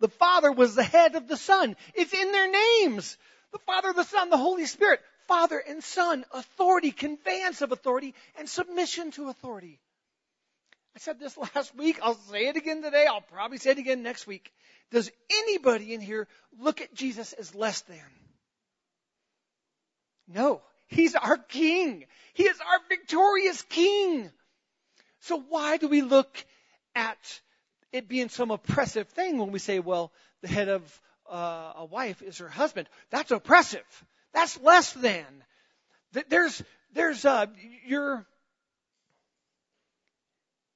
The 0.00 0.08
Father 0.08 0.50
was 0.50 0.74
the 0.74 0.82
head 0.82 1.14
of 1.14 1.28
the 1.28 1.36
Son. 1.36 1.76
It's 1.94 2.14
in 2.14 2.32
their 2.32 2.50
names. 2.50 3.16
The 3.52 3.58
Father, 3.58 3.92
the 3.92 4.04
Son, 4.04 4.30
the 4.30 4.36
Holy 4.36 4.66
Spirit. 4.66 5.00
Father 5.28 5.58
and 5.58 5.84
Son, 5.84 6.24
authority, 6.32 6.90
conveyance 6.90 7.62
of 7.62 7.72
authority, 7.72 8.14
and 8.36 8.48
submission 8.48 9.12
to 9.12 9.28
authority. 9.28 9.80
I 10.96 10.98
said 10.98 11.18
this 11.18 11.36
last 11.54 11.74
week. 11.76 11.98
I'll 12.02 12.14
say 12.14 12.48
it 12.48 12.56
again 12.56 12.82
today. 12.82 13.06
I'll 13.06 13.20
probably 13.20 13.58
say 13.58 13.70
it 13.70 13.78
again 13.78 14.02
next 14.02 14.26
week. 14.26 14.52
Does 14.90 15.10
anybody 15.30 15.94
in 15.94 16.00
here 16.00 16.28
look 16.58 16.80
at 16.80 16.94
Jesus 16.94 17.32
as 17.32 17.54
less 17.54 17.82
than? 17.82 18.21
No, 20.32 20.62
he's 20.88 21.14
our 21.14 21.36
king. 21.36 22.04
He 22.34 22.44
is 22.44 22.58
our 22.60 22.78
victorious 22.88 23.62
king. 23.62 24.30
So 25.20 25.42
why 25.48 25.76
do 25.76 25.88
we 25.88 26.02
look 26.02 26.44
at 26.94 27.40
it 27.92 28.08
being 28.08 28.28
some 28.28 28.50
oppressive 28.50 29.08
thing 29.08 29.38
when 29.38 29.52
we 29.52 29.58
say, 29.58 29.78
well, 29.78 30.12
the 30.40 30.48
head 30.48 30.68
of 30.68 31.00
uh, 31.30 31.72
a 31.76 31.84
wife 31.84 32.22
is 32.22 32.38
her 32.38 32.48
husband? 32.48 32.88
That's 33.10 33.30
oppressive. 33.30 33.84
That's 34.32 34.60
less 34.60 34.92
than. 34.92 35.26
There's, 36.28 36.62
there's, 36.92 37.24
uh, 37.24 37.46
you're, 37.86 38.26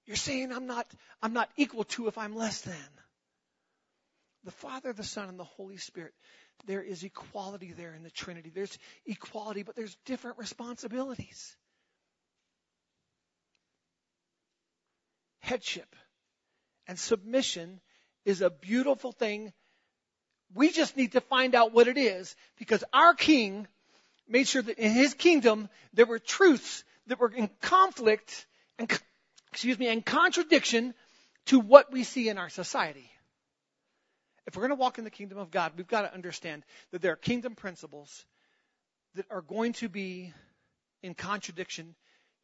you're 0.06 0.16
saying 0.16 0.52
I'm 0.52 0.66
not, 0.66 0.86
I'm 1.22 1.32
not 1.32 1.50
equal 1.56 1.84
to 1.84 2.08
if 2.08 2.18
I'm 2.18 2.34
less 2.36 2.60
than. 2.60 2.74
The 4.44 4.52
Father, 4.52 4.92
the 4.92 5.02
Son, 5.02 5.28
and 5.28 5.38
the 5.38 5.44
Holy 5.44 5.76
Spirit 5.76 6.14
there 6.66 6.82
is 6.82 7.02
equality 7.04 7.72
there 7.72 7.94
in 7.94 8.02
the 8.02 8.10
Trinity. 8.10 8.50
There's 8.54 8.76
equality, 9.06 9.62
but 9.62 9.76
there's 9.76 9.96
different 10.04 10.38
responsibilities. 10.38 11.56
Headship 15.40 15.94
and 16.88 16.98
submission 16.98 17.80
is 18.24 18.42
a 18.42 18.50
beautiful 18.50 19.12
thing. 19.12 19.52
We 20.54 20.70
just 20.70 20.96
need 20.96 21.12
to 21.12 21.20
find 21.20 21.54
out 21.54 21.72
what 21.72 21.88
it 21.88 21.96
is 21.96 22.34
because 22.58 22.82
our 22.92 23.14
king 23.14 23.66
made 24.28 24.48
sure 24.48 24.62
that 24.62 24.78
in 24.78 24.90
his 24.90 25.14
kingdom 25.14 25.68
there 25.94 26.06
were 26.06 26.18
truths 26.18 26.84
that 27.06 27.20
were 27.20 27.32
in 27.32 27.48
conflict 27.60 28.46
and 28.78 28.90
excuse 29.52 29.78
me 29.78 29.86
and 29.88 30.04
contradiction 30.04 30.94
to 31.46 31.60
what 31.60 31.92
we 31.92 32.02
see 32.02 32.28
in 32.28 32.38
our 32.38 32.48
society 32.48 33.08
if 34.46 34.56
we're 34.56 34.62
going 34.62 34.76
to 34.76 34.80
walk 34.80 34.98
in 34.98 35.04
the 35.04 35.10
kingdom 35.10 35.38
of 35.38 35.50
God, 35.50 35.72
we've 35.76 35.88
got 35.88 36.02
to 36.02 36.14
understand 36.14 36.64
that 36.92 37.02
there 37.02 37.12
are 37.12 37.16
kingdom 37.16 37.54
principles 37.54 38.24
that 39.14 39.26
are 39.30 39.42
going 39.42 39.72
to 39.74 39.88
be 39.88 40.32
in 41.02 41.14
contradiction 41.14 41.94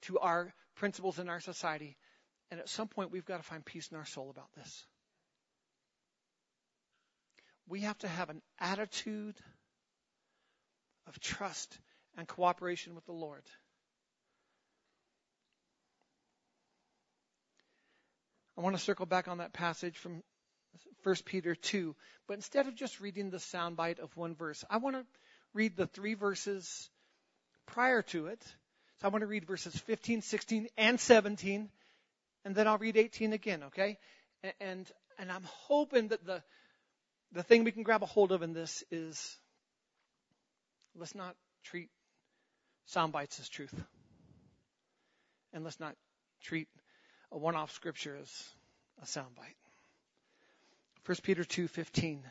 to 0.03 0.19
our 0.19 0.53
principles 0.75 1.19
in 1.19 1.29
our 1.29 1.41
society. 1.41 1.97
And 2.51 2.61
at 2.61 2.69
some 2.69 2.89
point, 2.89 3.13
we've 3.13 3.25
got 3.25 3.37
to 3.37 3.43
find 3.43 3.65
peace 3.65 3.89
in 3.91 3.97
our 3.97 4.05
soul 4.05 4.31
about 4.31 4.53
this. 4.57 4.85
We 7.69 7.81
have 7.81 7.99
to 7.99 8.09
have 8.09 8.31
an 8.31 8.43
attitude 8.59 9.37
of 11.07 11.19
trust 11.21 11.79
and 12.17 12.27
cooperation 12.27 12.95
with 12.95 13.07
the 13.07 13.13
Lord. 13.13 13.43
I 18.59 18.61
want 18.61 18.77
to 18.77 18.83
circle 18.83 19.07
back 19.07 19.29
on 19.29 19.39
that 19.39 19.53
passage 19.53 19.97
from 19.97 20.23
1 21.03 21.17
Peter 21.25 21.55
2. 21.55 21.95
But 22.27 22.35
instead 22.35 22.69
of 22.69 22.75
just 22.75 23.01
reading 23.01 23.31
the 23.31 23.39
soundbite 23.39 23.99
of 23.99 24.17
one 24.17 24.35
verse, 24.35 24.65
I 24.71 24.79
want 24.79 24.97
to 24.97 25.05
read 25.55 25.77
the 25.77 25.87
three 25.87 26.15
verses 26.15 26.89
prior 27.67 28.03
to 28.03 28.27
it. 28.27 28.43
So 29.01 29.09
I 29.09 29.11
want 29.11 29.23
to 29.23 29.27
read 29.27 29.47
verses 29.47 29.77
15, 29.77 30.23
16, 30.23 30.69
and 30.77 31.01
17, 31.01 31.69
and 32.45 32.55
then 32.55 32.69
I'll 32.69 32.79
read 32.79 32.97
18 32.97 33.33
again, 33.33 33.65
okay? 33.65 33.99
And 34.61 34.91
and 35.19 35.31
I'm 35.31 35.45
hoping 35.45 36.09
that 36.09 36.25
the 36.25 36.43
the 37.33 37.43
thing 37.43 37.65
we 37.65 37.73
can 37.73 37.83
grab 37.83 38.03
a 38.03 38.07
hold 38.07 38.33
of 38.33 38.43
in 38.43 38.53
this 38.53 38.85
is 38.91 39.37
let's 40.97 41.15
not 41.15 41.35
treat 41.65 41.89
sound 42.87 43.13
bites 43.13 43.41
as 43.41 43.49
truth. 43.49 43.75
And 45.53 45.65
let's 45.65 45.81
not 45.81 45.95
treat 46.43 46.69
a 47.31 47.39
one-off 47.39 47.73
scripture 47.73 48.17
as 48.21 48.49
a 49.03 49.05
soundbite. 49.05 49.62
1 51.05 51.17
Peter 51.23 51.43
2:15 51.43 52.23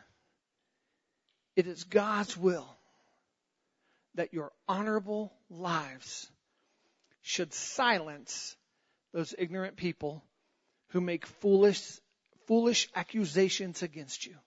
It 1.56 1.68
is 1.68 1.84
God's 1.84 2.38
will 2.38 2.78
that 4.16 4.34
your 4.34 4.52
honorable 4.68 5.34
lives 5.50 6.30
should 7.22 7.54
silence 7.54 8.56
those 9.12 9.36
ignorant 9.38 9.76
people 9.76 10.24
who 10.90 11.02
make 11.02 11.26
foolish 11.26 12.00
foolish 12.48 12.90
accusations 12.96 13.84
against 13.84 14.26
you. 14.26 14.38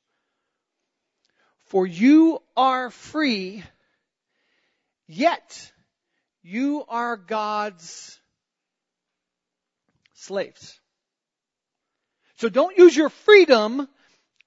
For 1.66 1.86
you 1.86 2.42
are 2.56 2.90
free, 2.90 3.62
yet 5.06 5.72
you 6.42 6.84
are 6.88 7.16
God's 7.16 8.18
slaves. 10.14 10.78
So 12.36 12.48
don't 12.48 12.76
use 12.76 12.96
your 12.96 13.10
freedom 13.10 13.88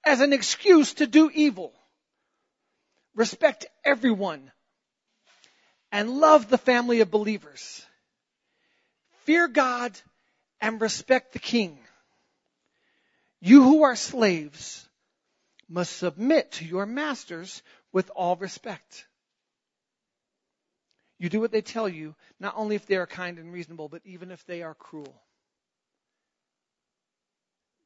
as 0.04 0.20
an 0.20 0.32
excuse 0.32 0.94
to 0.94 1.06
do 1.06 1.30
evil. 1.32 1.72
Respect 3.14 3.66
everyone 3.84 4.50
and 5.90 6.20
love 6.20 6.48
the 6.48 6.58
family 6.58 7.00
of 7.00 7.10
believers. 7.10 7.84
Fear 9.24 9.48
God 9.48 9.98
and 10.60 10.80
respect 10.80 11.32
the 11.32 11.38
king. 11.38 11.78
You 13.40 13.62
who 13.62 13.82
are 13.82 13.96
slaves 13.96 14.88
must 15.68 15.96
submit 15.96 16.52
to 16.52 16.64
your 16.64 16.86
masters 16.86 17.62
with 17.92 18.10
all 18.14 18.36
respect. 18.36 19.06
You 21.18 21.28
do 21.28 21.40
what 21.40 21.50
they 21.50 21.62
tell 21.62 21.88
you, 21.88 22.14
not 22.38 22.54
only 22.56 22.76
if 22.76 22.86
they 22.86 22.96
are 22.96 23.06
kind 23.06 23.38
and 23.38 23.52
reasonable, 23.52 23.88
but 23.88 24.02
even 24.04 24.30
if 24.30 24.44
they 24.46 24.62
are 24.62 24.74
cruel. 24.74 25.20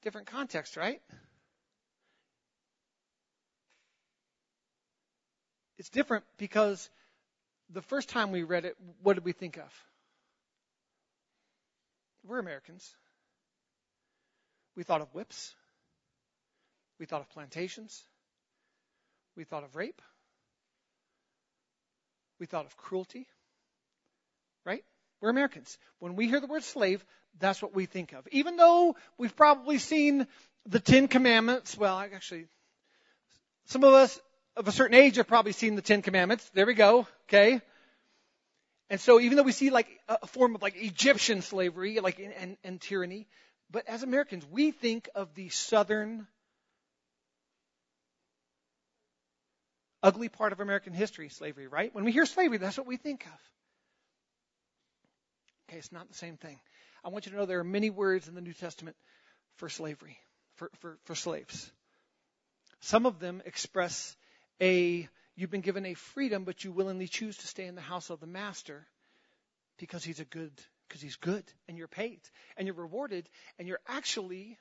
Different 0.02 0.26
context, 0.26 0.76
right? 0.76 1.00
It's 5.82 5.88
different 5.88 6.22
because 6.38 6.88
the 7.70 7.82
first 7.82 8.08
time 8.08 8.30
we 8.30 8.44
read 8.44 8.64
it, 8.64 8.76
what 9.02 9.14
did 9.14 9.24
we 9.24 9.32
think 9.32 9.56
of? 9.56 9.84
We're 12.24 12.38
Americans. 12.38 12.88
We 14.76 14.84
thought 14.84 15.00
of 15.00 15.12
whips. 15.12 15.52
We 17.00 17.06
thought 17.06 17.20
of 17.20 17.28
plantations. 17.30 18.00
We 19.36 19.42
thought 19.42 19.64
of 19.64 19.74
rape. 19.74 20.00
We 22.38 22.46
thought 22.46 22.66
of 22.66 22.76
cruelty. 22.76 23.26
Right? 24.64 24.84
We're 25.20 25.30
Americans. 25.30 25.76
When 25.98 26.14
we 26.14 26.28
hear 26.28 26.38
the 26.38 26.46
word 26.46 26.62
slave, 26.62 27.04
that's 27.40 27.60
what 27.60 27.74
we 27.74 27.86
think 27.86 28.12
of. 28.12 28.28
Even 28.30 28.56
though 28.56 28.94
we've 29.18 29.34
probably 29.34 29.78
seen 29.78 30.28
the 30.64 30.78
Ten 30.78 31.08
Commandments, 31.08 31.76
well, 31.76 31.98
actually, 31.98 32.46
some 33.64 33.82
of 33.82 33.94
us 33.94 34.20
of 34.56 34.68
a 34.68 34.72
certain 34.72 34.94
age 34.94 35.16
have 35.16 35.26
probably 35.26 35.52
seen 35.52 35.74
the 35.76 35.82
Ten 35.82 36.02
Commandments. 36.02 36.48
There 36.54 36.66
we 36.66 36.74
go. 36.74 37.06
Okay. 37.28 37.60
And 38.90 39.00
so 39.00 39.18
even 39.20 39.36
though 39.36 39.42
we 39.42 39.52
see 39.52 39.70
like 39.70 39.88
a 40.08 40.26
form 40.26 40.54
of 40.54 40.62
like 40.62 40.74
Egyptian 40.76 41.40
slavery, 41.40 42.00
like 42.00 42.18
and, 42.18 42.56
and 42.62 42.80
tyranny, 42.80 43.26
but 43.70 43.88
as 43.88 44.02
Americans, 44.02 44.44
we 44.50 44.70
think 44.70 45.08
of 45.14 45.34
the 45.34 45.48
southern 45.48 46.26
ugly 50.02 50.28
part 50.28 50.52
of 50.52 50.60
American 50.60 50.92
history, 50.92 51.28
slavery, 51.30 51.68
right? 51.68 51.94
When 51.94 52.04
we 52.04 52.12
hear 52.12 52.26
slavery, 52.26 52.58
that's 52.58 52.76
what 52.76 52.86
we 52.86 52.96
think 52.96 53.24
of. 53.24 53.40
Okay, 55.68 55.78
it's 55.78 55.92
not 55.92 56.08
the 56.08 56.14
same 56.14 56.36
thing. 56.36 56.58
I 57.04 57.08
want 57.08 57.24
you 57.24 57.32
to 57.32 57.38
know 57.38 57.46
there 57.46 57.60
are 57.60 57.64
many 57.64 57.88
words 57.88 58.28
in 58.28 58.34
the 58.34 58.40
New 58.40 58.52
Testament 58.52 58.96
for 59.56 59.68
slavery, 59.68 60.18
for, 60.56 60.70
for, 60.80 60.98
for 61.04 61.14
slaves. 61.14 61.70
Some 62.80 63.06
of 63.06 63.20
them 63.20 63.42
express 63.46 64.16
a, 64.62 65.08
you've 65.34 65.50
been 65.50 65.60
given 65.60 65.84
a 65.84 65.94
freedom, 65.94 66.44
but 66.44 66.62
you 66.64 66.70
willingly 66.72 67.08
choose 67.08 67.36
to 67.38 67.46
stay 67.46 67.66
in 67.66 67.74
the 67.74 67.80
house 67.80 68.10
of 68.10 68.20
the 68.20 68.26
master 68.26 68.86
because 69.76 70.04
he's 70.04 70.20
a 70.20 70.24
good, 70.24 70.52
because 70.88 71.02
he's 71.02 71.16
good 71.16 71.44
and 71.68 71.76
you're 71.76 71.88
paid 71.88 72.20
and 72.56 72.66
you're 72.66 72.76
rewarded 72.76 73.28
and 73.58 73.66
you're 73.66 73.80
actually 73.88 74.56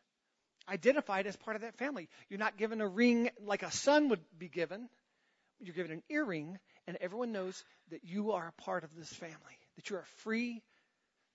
identified 0.68 1.28
as 1.28 1.36
part 1.36 1.56
of 1.56 1.62
that 1.62 1.78
family. 1.78 2.10
You're 2.30 2.40
not 2.40 2.58
given 2.58 2.82
a 2.82 2.88
ring 2.88 3.30
like 3.46 3.62
a 3.62 3.72
son 3.72 4.10
would 4.10 4.22
be 4.38 4.50
given. 4.50 4.90
You're 5.60 5.76
given 5.76 5.92
an 5.92 6.04
earring 6.10 6.58
and 6.88 6.98
everyone 7.00 7.32
knows 7.32 7.64
that 7.92 8.04
you 8.04 8.32
are 8.32 8.48
a 8.48 8.62
part 8.64 8.84
of 8.84 8.90
this 8.96 9.14
family, 9.14 9.60
that 9.76 9.90
you're 9.90 10.00
a 10.00 10.24
free 10.24 10.64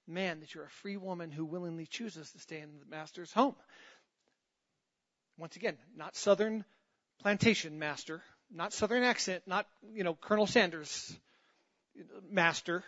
man, 0.09 0.41
that 0.41 0.55
you're 0.55 0.65
a 0.65 0.71
free 0.71 0.97
woman 0.97 1.31
who 1.31 1.45
willingly 1.45 1.87
chooses 1.87 2.31
to 2.33 2.39
stay 2.41 2.61
in 2.61 2.71
the 2.81 2.87
master's 2.97 3.33
home. 3.33 3.55
Once 5.39 5.55
again, 5.55 5.77
not 5.97 6.17
southern 6.17 6.65
plantation 7.21 7.79
master, 7.79 8.23
not 8.53 8.73
southern 8.73 9.03
accent, 9.03 9.43
not, 9.47 9.67
you 9.93 10.05
know, 10.05 10.15
Colonel 10.15 10.47
Sanders 10.47 11.17
master. 12.31 12.85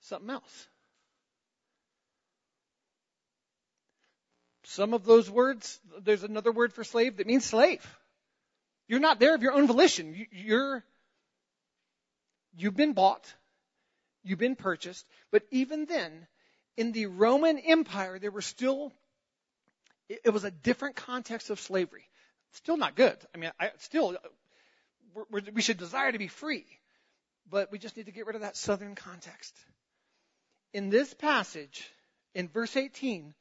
Something 0.00 0.30
else. 0.30 0.68
Some 4.64 4.94
of 4.94 5.04
those 5.04 5.30
words, 5.30 5.78
there's 6.02 6.24
another 6.24 6.50
word 6.50 6.72
for 6.72 6.84
slave 6.84 7.18
that 7.18 7.26
means 7.26 7.44
slave. 7.44 7.86
You're 8.88 9.00
not 9.00 9.18
there 9.18 9.34
of 9.34 9.42
your 9.42 9.52
own 9.52 9.66
volition. 9.66 10.26
You're, 10.30 10.84
you've 12.56 12.76
been 12.76 12.92
bought. 12.92 13.32
You've 14.22 14.38
been 14.38 14.56
purchased. 14.56 15.06
But 15.30 15.44
even 15.50 15.84
then, 15.84 16.26
in 16.76 16.92
the 16.92 17.06
Roman 17.06 17.58
Empire, 17.58 18.18
there 18.18 18.30
were 18.30 18.42
still, 18.42 18.92
it 20.08 20.32
was 20.32 20.44
a 20.44 20.50
different 20.50 20.96
context 20.96 21.50
of 21.50 21.60
slavery. 21.60 22.08
Still 22.54 22.76
not 22.76 22.96
good. 22.96 23.16
I 23.34 23.38
mean, 23.38 23.50
I, 23.58 23.70
still, 23.78 24.16
we 25.52 25.62
should 25.62 25.78
desire 25.78 26.12
to 26.12 26.18
be 26.18 26.28
free. 26.28 26.64
But 27.50 27.70
we 27.70 27.78
just 27.78 27.96
need 27.96 28.06
to 28.06 28.12
get 28.12 28.26
rid 28.26 28.36
of 28.36 28.42
that 28.42 28.56
southern 28.56 28.94
context. 28.94 29.54
In 30.72 30.88
this 30.88 31.12
passage, 31.14 31.88
in 32.34 32.48
verse 32.48 32.76
18, 32.76 33.34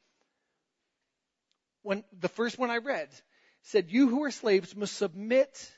when 1.83 2.03
the 2.19 2.27
first 2.27 2.57
one 2.57 2.69
I 2.69 2.77
read 2.77 3.09
said, 3.63 3.91
You 3.91 4.09
who 4.09 4.23
are 4.23 4.31
slaves 4.31 4.75
must 4.75 4.97
submit 4.97 5.71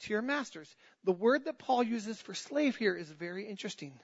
to 0.00 0.12
your 0.12 0.22
masters. 0.22 0.74
The 1.04 1.12
word 1.12 1.44
that 1.46 1.58
Paul 1.58 1.82
uses 1.82 2.20
for 2.20 2.34
slave 2.34 2.76
here 2.76 2.94
is 2.94 3.10
very 3.10 3.48
interesting. 3.48 3.98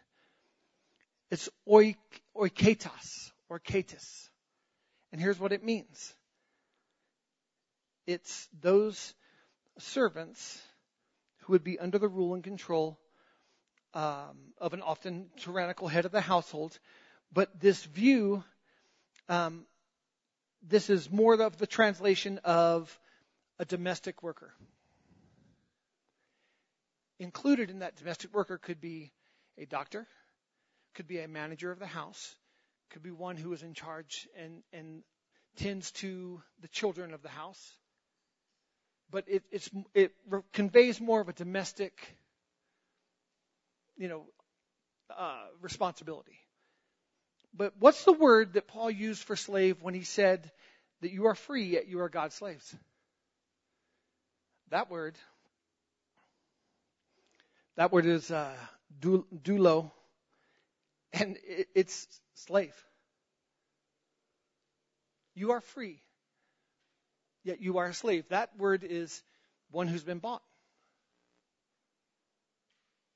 It's 1.30 1.48
oik, 1.68 1.96
oiketas 2.34 3.30
or 3.48 3.58
ketis. 3.58 4.28
And 5.12 5.20
here's 5.20 5.38
what 5.38 5.52
it 5.52 5.64
means. 5.64 6.14
It's 8.06 8.48
those 8.60 9.14
servants 9.78 10.62
who 11.40 11.52
would 11.52 11.64
be 11.64 11.78
under 11.78 11.98
the 11.98 12.08
rule 12.08 12.34
and 12.34 12.44
control 12.44 12.98
um, 13.94 14.36
of 14.58 14.74
an 14.74 14.82
often 14.82 15.30
tyrannical 15.38 15.88
head 15.88 16.04
of 16.04 16.12
the 16.12 16.20
household. 16.20 16.78
But 17.32 17.60
this 17.60 17.82
view, 17.84 18.44
um, 19.28 19.66
this 20.62 20.90
is 20.90 21.10
more 21.10 21.34
of 21.34 21.56
the 21.56 21.66
translation 21.66 22.38
of 22.44 22.96
a 23.58 23.64
domestic 23.64 24.22
worker. 24.22 24.52
Included 27.18 27.70
in 27.70 27.78
that 27.78 27.96
domestic 27.96 28.34
worker 28.34 28.58
could 28.58 28.80
be 28.80 29.10
a 29.56 29.64
doctor, 29.64 30.06
could 30.94 31.06
be 31.08 31.18
a 31.18 31.28
manager 31.28 31.70
of 31.70 31.78
the 31.78 31.86
house, 31.86 32.36
could 32.90 33.02
be 33.02 33.10
one 33.10 33.36
who 33.36 33.52
is 33.52 33.62
in 33.62 33.74
charge 33.74 34.28
and, 34.38 34.62
and 34.72 35.02
tends 35.56 35.90
to 35.92 36.42
the 36.60 36.68
children 36.68 37.14
of 37.14 37.22
the 37.22 37.28
house. 37.28 37.72
But 39.10 39.24
it, 39.28 39.44
it 39.94 40.12
conveys 40.52 41.00
more 41.00 41.20
of 41.20 41.28
a 41.28 41.32
domestic, 41.32 41.92
you 43.96 44.08
know, 44.08 44.24
uh, 45.16 45.44
responsibility. 45.60 46.38
But 47.54 47.74
what's 47.78 48.04
the 48.04 48.12
word 48.12 48.54
that 48.54 48.66
Paul 48.66 48.90
used 48.90 49.22
for 49.22 49.36
slave 49.36 49.80
when 49.80 49.94
he 49.94 50.02
said 50.02 50.50
that 51.00 51.12
you 51.12 51.26
are 51.26 51.34
free 51.34 51.64
yet 51.64 51.86
you 51.88 52.00
are 52.00 52.08
God's 52.08 52.34
slaves? 52.34 52.74
That 54.70 54.90
word 54.90 55.16
that 57.76 57.92
word 57.92 58.06
is 58.06 58.30
uh, 58.30 58.56
doulo, 59.00 59.90
and 61.12 61.36
it's 61.74 62.08
slave. 62.34 62.74
You 65.34 65.52
are 65.52 65.60
free, 65.60 66.00
yet 67.46 67.60
you 67.60 67.78
are 67.78 67.86
a 67.86 67.94
slave. 67.94 68.24
That 68.28 68.50
word 68.58 68.84
is 68.84 69.22
one 69.70 69.88
who's 69.88 70.04
been 70.04 70.18
bought. 70.18 70.42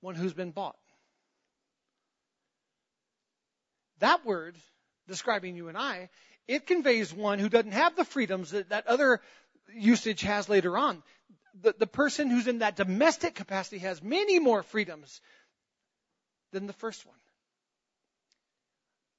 One 0.01 0.15
who's 0.15 0.33
been 0.33 0.51
bought. 0.51 0.77
That 3.99 4.25
word, 4.25 4.57
describing 5.09 5.57
you 5.57 5.69
and 5.69 5.77
I, 5.77 6.09
it 6.49 6.67
conveys 6.67 7.13
one 7.13 7.39
who 7.39 7.51
doesn't 7.51 7.73
have 7.73 7.97
the 7.97 8.05
freedoms 8.05 8.53
that, 8.53 8.71
that 8.71 8.87
other 8.87 9.21
usage 9.75 10.23
has 10.23 10.49
later 10.49 10.79
on 10.79 11.03
the, 11.63 11.75
the 11.79 11.87
person 11.87 12.31
who's 12.31 12.47
in 12.47 12.59
that 12.59 12.77
domestic 12.77 13.35
capacity 13.35 13.79
has 13.79 14.03
many 14.03 14.39
more 14.39 14.63
freedoms 14.63 15.21
than 16.53 16.67
the 16.67 16.73
first 16.73 17.07
one. 17.07 17.17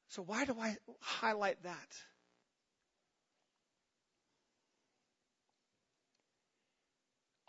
So 0.10 0.22
why 0.22 0.46
do 0.46 0.56
I 0.60 0.76
highlight 1.00 1.62
that? 1.64 2.02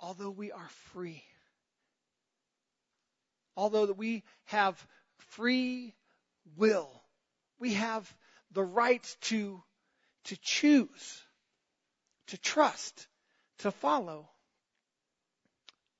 Although 0.03 0.31
we 0.31 0.51
are 0.51 0.69
free, 0.93 1.23
although 3.57 3.87
that 3.87 3.97
we 3.97 4.25
have 4.47 4.85
free 5.31 5.95
will, 6.57 6.91
we 7.61 7.75
have 7.75 8.12
the 8.51 8.65
right 8.65 9.17
to, 9.23 9.62
to 10.25 10.37
choose, 10.43 11.23
to 12.27 12.38
trust, 12.38 13.07
to 13.59 13.71
follow. 13.71 14.29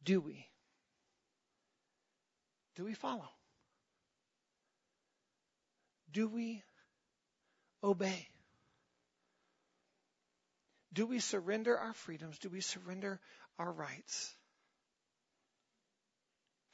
Do 0.03 0.21
we? 0.21 0.49
Do 2.75 2.85
we 2.85 2.95
follow? 2.95 3.29
Do 6.11 6.27
we 6.27 6.63
obey? 7.85 8.27
Do 10.93 11.07
we 11.07 11.21
surrender 11.21 11.79
our 11.79 11.95
freedoms? 11.95 12.39
Do 12.39 12.51
we 12.51 12.61
surrender 12.61 13.21
our 13.63 13.73
rights 13.73 14.35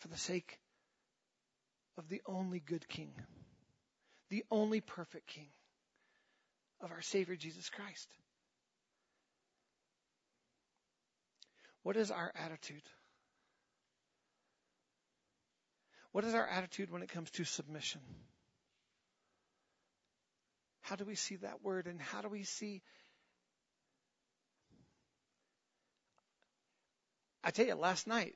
for 0.00 0.08
the 0.08 0.16
sake 0.16 0.58
of 1.98 2.08
the 2.08 2.22
only 2.26 2.60
good 2.60 2.88
King, 2.88 3.12
the 4.30 4.44
only 4.50 4.80
perfect 4.80 5.26
King 5.26 5.48
of 6.80 6.90
our 6.90 7.02
Savior 7.02 7.36
Jesus 7.36 7.68
Christ? 7.68 8.08
What 11.82 11.96
is 11.96 12.10
our 12.10 12.32
attitude? 12.34 12.82
What 16.12 16.24
is 16.24 16.34
our 16.34 16.46
attitude 16.46 16.90
when 16.90 17.02
it 17.02 17.10
comes 17.10 17.30
to 17.32 17.44
submission? 17.44 18.00
How 20.80 20.96
do 20.96 21.04
we 21.04 21.16
see 21.16 21.36
that 21.36 21.62
word 21.62 21.86
and 21.86 22.00
how 22.00 22.22
do 22.22 22.28
we 22.28 22.44
see 22.44 22.82
I 27.44 27.50
tell 27.50 27.66
you, 27.66 27.74
last 27.74 28.06
night, 28.06 28.34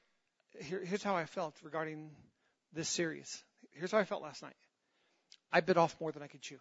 here, 0.60 0.82
here's 0.84 1.02
how 1.02 1.16
I 1.16 1.26
felt 1.26 1.54
regarding 1.62 2.10
this 2.72 2.88
series. 2.88 3.42
Here's 3.72 3.90
how 3.90 3.98
I 3.98 4.04
felt 4.04 4.22
last 4.22 4.42
night. 4.42 4.56
I 5.52 5.60
bit 5.60 5.76
off 5.76 5.94
more 6.00 6.12
than 6.12 6.22
I 6.22 6.26
could 6.26 6.40
chew. 6.40 6.58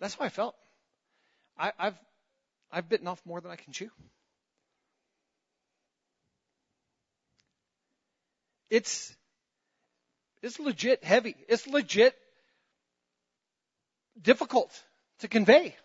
That's 0.00 0.14
how 0.14 0.24
I 0.24 0.28
felt. 0.28 0.54
I, 1.56 1.72
I've 1.78 1.98
I've 2.72 2.88
bitten 2.88 3.06
off 3.06 3.22
more 3.24 3.40
than 3.40 3.52
I 3.52 3.56
can 3.56 3.72
chew. 3.72 3.90
It's 8.68 9.14
it's 10.42 10.58
legit 10.58 11.04
heavy. 11.04 11.36
It's 11.48 11.66
legit 11.66 12.14
difficult 14.20 14.70
to 15.20 15.28
convey. 15.28 15.76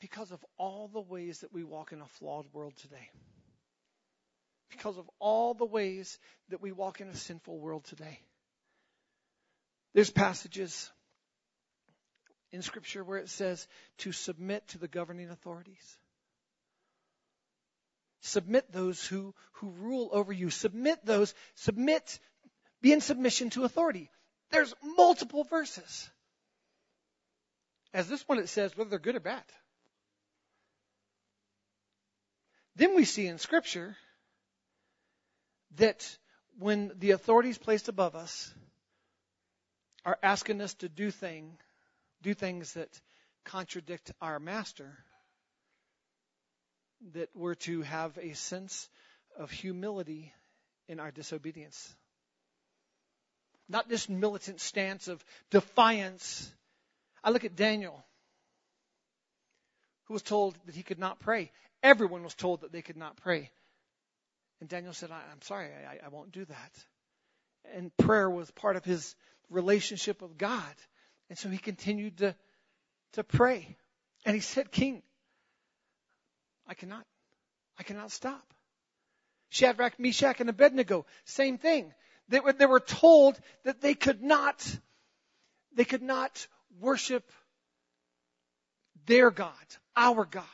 Because 0.00 0.30
of 0.30 0.44
all 0.58 0.88
the 0.92 1.00
ways 1.00 1.40
that 1.40 1.52
we 1.52 1.64
walk 1.64 1.92
in 1.92 2.00
a 2.00 2.06
flawed 2.06 2.46
world 2.52 2.74
today. 2.76 3.10
Because 4.70 4.98
of 4.98 5.08
all 5.18 5.54
the 5.54 5.64
ways 5.64 6.18
that 6.50 6.60
we 6.60 6.72
walk 6.72 7.00
in 7.00 7.08
a 7.08 7.14
sinful 7.14 7.58
world 7.58 7.84
today. 7.84 8.20
There's 9.94 10.10
passages 10.10 10.90
in 12.52 12.62
Scripture 12.62 13.02
where 13.02 13.18
it 13.18 13.28
says 13.28 13.66
to 13.98 14.12
submit 14.12 14.66
to 14.68 14.78
the 14.78 14.88
governing 14.88 15.30
authorities. 15.30 15.96
Submit 18.20 18.72
those 18.72 19.04
who, 19.06 19.34
who 19.52 19.70
rule 19.70 20.10
over 20.12 20.32
you. 20.32 20.50
Submit 20.50 21.04
those, 21.04 21.32
submit, 21.54 22.18
be 22.82 22.92
in 22.92 23.00
submission 23.00 23.50
to 23.50 23.64
authority. 23.64 24.10
There's 24.50 24.74
multiple 24.82 25.44
verses. 25.44 26.10
As 27.94 28.08
this 28.08 28.26
one, 28.28 28.38
it 28.38 28.48
says 28.48 28.76
whether 28.76 28.90
they're 28.90 28.98
good 28.98 29.16
or 29.16 29.20
bad. 29.20 29.44
Then 32.76 32.94
we 32.94 33.04
see 33.04 33.26
in 33.26 33.38
Scripture 33.38 33.96
that 35.76 36.18
when 36.58 36.92
the 36.98 37.12
authorities 37.12 37.58
placed 37.58 37.88
above 37.88 38.14
us 38.14 38.52
are 40.04 40.18
asking 40.22 40.60
us 40.60 40.74
to 40.74 40.88
do 40.88 41.10
thing, 41.10 41.56
do 42.22 42.34
things 42.34 42.74
that 42.74 42.88
contradict 43.44 44.12
our 44.20 44.38
master, 44.38 44.96
that 47.14 47.30
we're 47.34 47.54
to 47.54 47.82
have 47.82 48.18
a 48.18 48.34
sense 48.34 48.88
of 49.38 49.50
humility 49.50 50.32
in 50.88 51.00
our 51.00 51.10
disobedience. 51.10 51.94
Not 53.68 53.88
this 53.88 54.08
militant 54.08 54.60
stance 54.60 55.08
of 55.08 55.24
defiance. 55.50 56.50
I 57.24 57.30
look 57.30 57.44
at 57.44 57.56
Daniel, 57.56 58.04
who 60.04 60.14
was 60.14 60.22
told 60.22 60.56
that 60.66 60.74
he 60.74 60.82
could 60.82 60.98
not 60.98 61.20
pray. 61.20 61.50
Everyone 61.82 62.22
was 62.22 62.34
told 62.34 62.62
that 62.62 62.72
they 62.72 62.82
could 62.82 62.96
not 62.96 63.16
pray. 63.16 63.50
And 64.60 64.68
Daniel 64.68 64.92
said, 64.92 65.10
I'm 65.10 65.42
sorry, 65.42 65.68
I, 65.68 66.06
I 66.06 66.08
won't 66.08 66.32
do 66.32 66.44
that. 66.44 66.72
And 67.74 67.94
prayer 67.96 68.30
was 68.30 68.50
part 68.50 68.76
of 68.76 68.84
his 68.84 69.14
relationship 69.50 70.22
with 70.22 70.38
God. 70.38 70.74
And 71.28 71.38
so 71.38 71.48
he 71.48 71.58
continued 71.58 72.18
to, 72.18 72.34
to 73.12 73.24
pray. 73.24 73.76
And 74.24 74.34
he 74.34 74.40
said, 74.40 74.70
King, 74.70 75.02
I 76.66 76.74
cannot. 76.74 77.04
I 77.78 77.82
cannot 77.82 78.10
stop. 78.10 78.54
Shadrach, 79.50 79.98
Meshach, 79.98 80.40
and 80.40 80.50
Abednego, 80.50 81.06
same 81.24 81.58
thing. 81.58 81.92
They 82.28 82.40
were, 82.40 82.52
they 82.52 82.66
were 82.66 82.80
told 82.80 83.38
that 83.64 83.80
they 83.80 83.94
could 83.94 84.22
not, 84.22 84.66
they 85.74 85.84
could 85.84 86.02
not 86.02 86.46
worship 86.80 87.30
their 89.06 89.30
God, 89.30 89.52
our 89.94 90.24
God. 90.24 90.44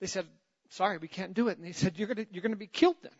They 0.00 0.06
said, 0.06 0.26
sorry, 0.70 0.98
we 0.98 1.08
can't 1.08 1.34
do 1.34 1.48
it. 1.48 1.58
And 1.58 1.66
they 1.66 1.72
said, 1.72 1.98
you're 1.98 2.06
going 2.08 2.24
to, 2.24 2.26
you're 2.30 2.42
going 2.42 2.52
to 2.52 2.58
be 2.58 2.66
killed 2.66 2.96
then. 3.02 3.12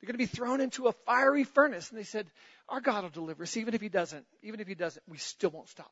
You're 0.00 0.06
going 0.06 0.14
to 0.14 0.18
be 0.18 0.26
thrown 0.26 0.60
into 0.60 0.86
a 0.86 0.92
fiery 0.92 1.44
furnace. 1.44 1.90
And 1.90 1.98
they 1.98 2.04
said, 2.04 2.26
our 2.68 2.80
God 2.80 3.02
will 3.02 3.10
deliver 3.10 3.42
us. 3.42 3.56
Even 3.56 3.74
if 3.74 3.80
he 3.80 3.88
doesn't, 3.88 4.24
even 4.42 4.60
if 4.60 4.68
he 4.68 4.74
doesn't, 4.74 5.02
we 5.08 5.18
still 5.18 5.50
won't 5.50 5.68
stop. 5.68 5.90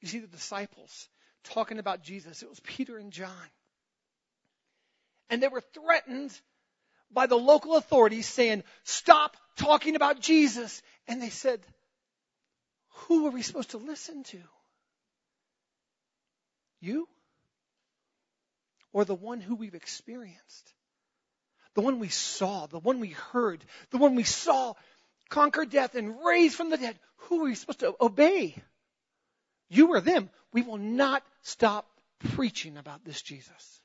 You 0.00 0.08
see 0.08 0.18
the 0.18 0.26
disciples 0.26 1.08
talking 1.44 1.78
about 1.78 2.02
Jesus. 2.02 2.42
It 2.42 2.48
was 2.48 2.60
Peter 2.60 2.98
and 2.98 3.12
John. 3.12 3.30
And 5.30 5.42
they 5.42 5.48
were 5.48 5.62
threatened 5.74 6.32
by 7.12 7.26
the 7.26 7.36
local 7.36 7.76
authorities 7.76 8.26
saying, 8.26 8.64
stop 8.84 9.36
talking 9.56 9.94
about 9.96 10.20
Jesus. 10.20 10.82
And 11.06 11.22
they 11.22 11.30
said, 11.30 11.60
who 12.90 13.26
are 13.26 13.30
we 13.30 13.42
supposed 13.42 13.70
to 13.70 13.78
listen 13.78 14.24
to? 14.24 14.38
You? 16.86 17.08
Or 18.92 19.04
the 19.04 19.14
one 19.14 19.40
who 19.40 19.56
we've 19.56 19.74
experienced? 19.74 20.72
The 21.74 21.82
one 21.82 21.98
we 21.98 22.08
saw, 22.08 22.66
the 22.66 22.78
one 22.78 23.00
we 23.00 23.10
heard, 23.10 23.62
the 23.90 23.98
one 23.98 24.14
we 24.14 24.22
saw 24.22 24.74
conquer 25.28 25.66
death 25.66 25.94
and 25.94 26.16
raise 26.24 26.54
from 26.54 26.70
the 26.70 26.78
dead. 26.78 26.98
Who 27.16 27.42
are 27.42 27.44
we 27.44 27.54
supposed 27.54 27.80
to 27.80 27.94
obey? 28.00 28.56
You 29.68 29.88
or 29.88 30.00
them. 30.00 30.30
We 30.52 30.62
will 30.62 30.78
not 30.78 31.22
stop 31.42 31.86
preaching 32.34 32.78
about 32.78 33.04
this 33.04 33.20
Jesus. 33.20 33.80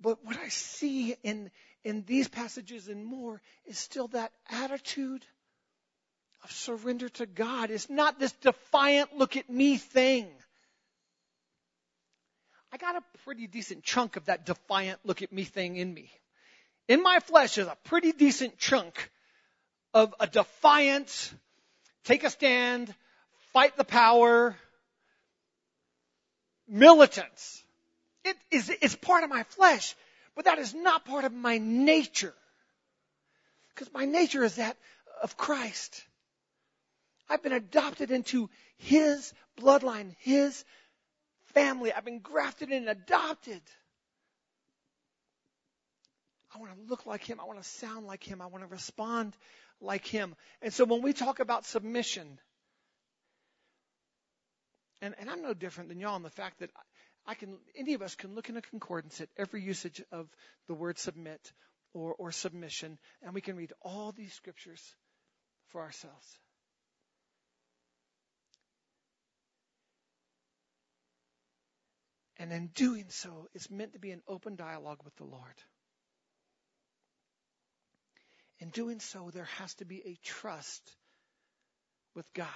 But 0.00 0.24
what 0.24 0.36
I 0.36 0.48
see 0.48 1.16
in, 1.22 1.50
in 1.84 2.04
these 2.04 2.28
passages 2.28 2.88
and 2.88 3.04
more 3.04 3.40
is 3.64 3.78
still 3.78 4.08
that 4.08 4.32
attitude 4.50 5.24
of 6.46 6.52
surrender 6.52 7.08
to 7.08 7.26
God. 7.26 7.70
It's 7.72 7.90
not 7.90 8.20
this 8.20 8.30
defiant 8.30 9.16
look 9.16 9.36
at 9.36 9.50
me 9.50 9.78
thing. 9.78 10.28
I 12.72 12.76
got 12.76 12.94
a 12.94 13.02
pretty 13.24 13.48
decent 13.48 13.82
chunk 13.82 14.14
of 14.14 14.26
that 14.26 14.46
defiant 14.46 15.00
look 15.04 15.22
at 15.22 15.32
me 15.32 15.42
thing 15.42 15.76
in 15.76 15.92
me. 15.92 16.08
In 16.86 17.02
my 17.02 17.18
flesh 17.18 17.58
is 17.58 17.66
a 17.66 17.76
pretty 17.82 18.12
decent 18.12 18.58
chunk 18.58 19.10
of 19.92 20.14
a 20.20 20.28
defiant, 20.28 21.32
take 22.04 22.22
a 22.22 22.30
stand, 22.30 22.94
fight 23.52 23.76
the 23.76 23.84
power, 23.84 24.54
militants. 26.68 27.64
It 28.24 28.36
is, 28.52 28.70
it's 28.70 28.94
part 28.94 29.24
of 29.24 29.30
my 29.30 29.42
flesh, 29.42 29.96
but 30.36 30.44
that 30.44 30.60
is 30.60 30.74
not 30.74 31.04
part 31.06 31.24
of 31.24 31.32
my 31.32 31.58
nature. 31.58 32.34
Because 33.74 33.92
my 33.92 34.04
nature 34.04 34.44
is 34.44 34.56
that 34.56 34.76
of 35.22 35.36
Christ. 35.36 36.05
I've 37.28 37.42
been 37.42 37.52
adopted 37.52 38.10
into 38.10 38.48
His 38.76 39.32
bloodline, 39.60 40.14
His 40.18 40.64
family. 41.54 41.92
I've 41.92 42.04
been 42.04 42.20
grafted 42.20 42.70
in 42.70 42.88
and 42.88 42.88
adopted. 42.88 43.62
I 46.54 46.58
want 46.58 46.72
to 46.72 46.88
look 46.88 47.06
like 47.06 47.24
Him. 47.24 47.40
I 47.40 47.44
want 47.44 47.62
to 47.62 47.68
sound 47.68 48.06
like 48.06 48.22
Him. 48.22 48.40
I 48.40 48.46
want 48.46 48.64
to 48.64 48.68
respond 48.68 49.36
like 49.80 50.06
him. 50.06 50.34
And 50.62 50.72
so 50.72 50.84
when 50.84 51.02
we 51.02 51.12
talk 51.12 51.40
about 51.40 51.66
submission, 51.66 52.38
and, 55.02 55.14
and 55.18 55.28
I'm 55.28 55.42
no 55.42 55.54
different 55.54 55.88
than 55.88 56.00
y'all 56.00 56.16
in 56.16 56.22
the 56.22 56.30
fact 56.30 56.60
that 56.60 56.70
I 57.26 57.34
can, 57.34 57.58
any 57.76 57.94
of 57.94 58.02
us 58.02 58.14
can 58.14 58.34
look 58.34 58.48
in 58.48 58.56
a 58.56 58.62
concordance 58.62 59.20
at 59.20 59.28
every 59.36 59.60
usage 59.62 60.02
of 60.12 60.28
the 60.68 60.74
word 60.74 60.98
submit 60.98 61.52
or, 61.92 62.14
or 62.14 62.32
submission, 62.32 62.98
and 63.22 63.34
we 63.34 63.40
can 63.40 63.56
read 63.56 63.72
all 63.82 64.12
these 64.12 64.32
scriptures 64.32 64.82
for 65.68 65.80
ourselves. 65.80 66.38
And 72.38 72.52
in 72.52 72.68
doing 72.68 73.06
so, 73.08 73.48
it's 73.54 73.70
meant 73.70 73.94
to 73.94 73.98
be 73.98 74.10
an 74.10 74.22
open 74.28 74.56
dialogue 74.56 75.00
with 75.04 75.16
the 75.16 75.24
Lord. 75.24 75.54
In 78.58 78.70
doing 78.70 79.00
so, 79.00 79.30
there 79.32 79.48
has 79.58 79.74
to 79.74 79.84
be 79.84 80.02
a 80.06 80.18
trust 80.22 80.82
with 82.14 82.26
God. 82.34 82.46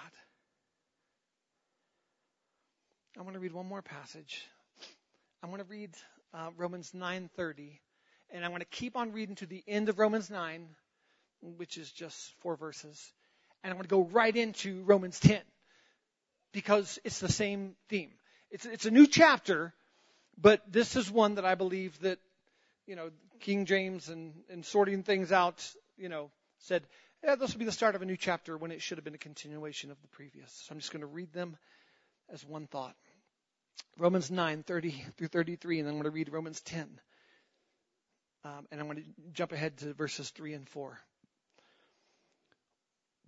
I 3.19 3.23
want 3.23 3.35
to 3.35 3.41
read 3.41 3.53
one 3.53 3.67
more 3.67 3.83
passage. 3.83 4.47
I 5.43 5.47
want 5.47 5.61
to 5.61 5.69
read 5.69 5.91
uh, 6.33 6.51
Romans 6.57 6.93
9:30, 6.93 7.79
and 8.31 8.45
I 8.45 8.49
want 8.49 8.61
to 8.61 8.69
keep 8.69 8.97
on 8.97 9.13
reading 9.13 9.35
to 9.37 9.47
the 9.47 9.63
end 9.67 9.89
of 9.89 9.99
Romans 9.99 10.31
9, 10.31 10.69
which 11.57 11.77
is 11.77 11.91
just 11.91 12.33
four 12.41 12.57
verses, 12.57 13.13
and 13.63 13.73
I 13.73 13.75
want 13.75 13.89
to 13.89 13.95
go 13.95 14.05
right 14.05 14.35
into 14.35 14.83
Romans 14.85 15.19
10 15.21 15.41
because 16.53 16.99
it's 17.05 17.21
the 17.21 17.33
same 17.33 17.75
theme. 17.89 18.13
It's 18.51 18.67
it's 18.67 18.87
a 18.87 18.91
new 18.91 19.07
chapter, 19.07 19.73
but 20.41 20.61
this 20.71 20.97
is 20.97 21.11
one 21.11 21.37
that 21.37 21.45
I 21.45 21.55
believe 21.55 21.99
that 22.01 22.19
you 22.87 22.97
know 22.97 23.11
King 23.41 23.67
James 23.67 24.09
and 24.09 24.35
and 24.51 24.65
sorting 24.65 25.03
things 25.03 25.33
out 25.33 25.75
you 26.01 26.09
know, 26.09 26.31
said, 26.61 26.83
yeah, 27.23 27.37
this 27.37 27.53
will 27.53 27.59
be 27.59 27.67
the 27.67 27.73
start 27.73 27.95
of 27.95 28.03
a 28.03 28.07
new 28.07 28.17
chapter 28.17 28.57
when 28.57 28.73
it 28.73 28.83
should 28.83 28.99
have 28.99 29.05
been 29.05 29.15
a 29.15 29.19
continuation 29.19 29.91
of 29.91 30.01
the 30.01 30.09
previous. 30.09 30.51
So 30.67 30.73
I'm 30.73 30.79
just 30.79 30.93
going 30.93 31.03
to 31.03 31.07
read 31.07 31.33
them 31.33 31.57
as 32.33 32.45
one 32.45 32.67
thought. 32.67 32.97
Romans 33.99 34.31
9, 34.31 34.63
30 34.63 35.05
through 35.17 35.29
33, 35.29 35.81
and 35.81 35.87
then 35.87 35.95
I'm 35.95 36.01
going 36.01 36.11
to 36.11 36.15
read 36.15 36.33
Romans 36.33 36.61
10. 36.63 36.89
Um, 38.43 38.67
and 38.73 38.81
I'm 38.81 38.87
going 38.87 38.99
to 38.99 39.05
jump 39.35 39.53
ahead 39.53 39.77
to 39.79 39.93
verses 39.93 40.31
3 40.31 40.55
and 40.55 40.67
4. 40.67 40.99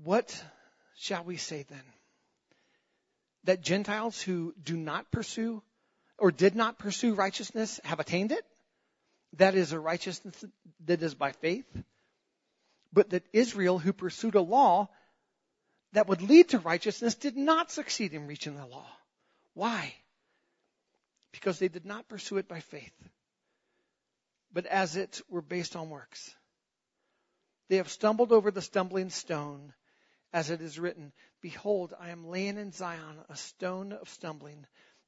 What 0.02 0.44
shall 0.96 1.22
we 1.24 1.36
say 1.36 1.66
then? 1.68 1.82
That 3.44 3.60
Gentiles 3.60 4.20
who 4.20 4.54
do 4.62 4.76
not 4.76 5.10
pursue 5.10 5.62
or 6.18 6.30
did 6.30 6.54
not 6.54 6.78
pursue 6.78 7.14
righteousness 7.14 7.80
have 7.84 8.00
attained 8.00 8.32
it? 8.32 8.44
That 9.34 9.54
is 9.54 9.72
a 9.72 9.80
righteousness 9.80 10.44
that 10.84 11.02
is 11.02 11.14
by 11.14 11.32
faith. 11.32 11.66
But 12.92 13.10
that 13.10 13.24
Israel, 13.32 13.78
who 13.78 13.92
pursued 13.92 14.34
a 14.34 14.40
law 14.40 14.88
that 15.92 16.08
would 16.08 16.22
lead 16.22 16.50
to 16.50 16.58
righteousness, 16.58 17.14
did 17.14 17.36
not 17.36 17.70
succeed 17.70 18.14
in 18.14 18.26
reaching 18.26 18.56
the 18.56 18.66
law. 18.66 18.86
Why? 19.54 19.94
Because 21.32 21.58
they 21.58 21.68
did 21.68 21.86
not 21.86 22.08
pursue 22.08 22.36
it 22.36 22.48
by 22.48 22.60
faith, 22.60 22.92
but 24.52 24.66
as 24.66 24.96
it 24.96 25.20
were 25.28 25.42
based 25.42 25.76
on 25.76 25.90
works. 25.90 26.34
They 27.68 27.76
have 27.76 27.90
stumbled 27.90 28.32
over 28.32 28.50
the 28.50 28.62
stumbling 28.62 29.10
stone, 29.10 29.72
as 30.32 30.50
it 30.50 30.60
is 30.60 30.78
written, 30.78 31.12
Behold, 31.42 31.92
I 31.98 32.10
am 32.10 32.28
laying 32.28 32.56
in 32.56 32.70
Zion 32.70 33.18
a 33.28 33.36
stone 33.36 33.92
of 33.92 34.08
stumbling 34.08 34.64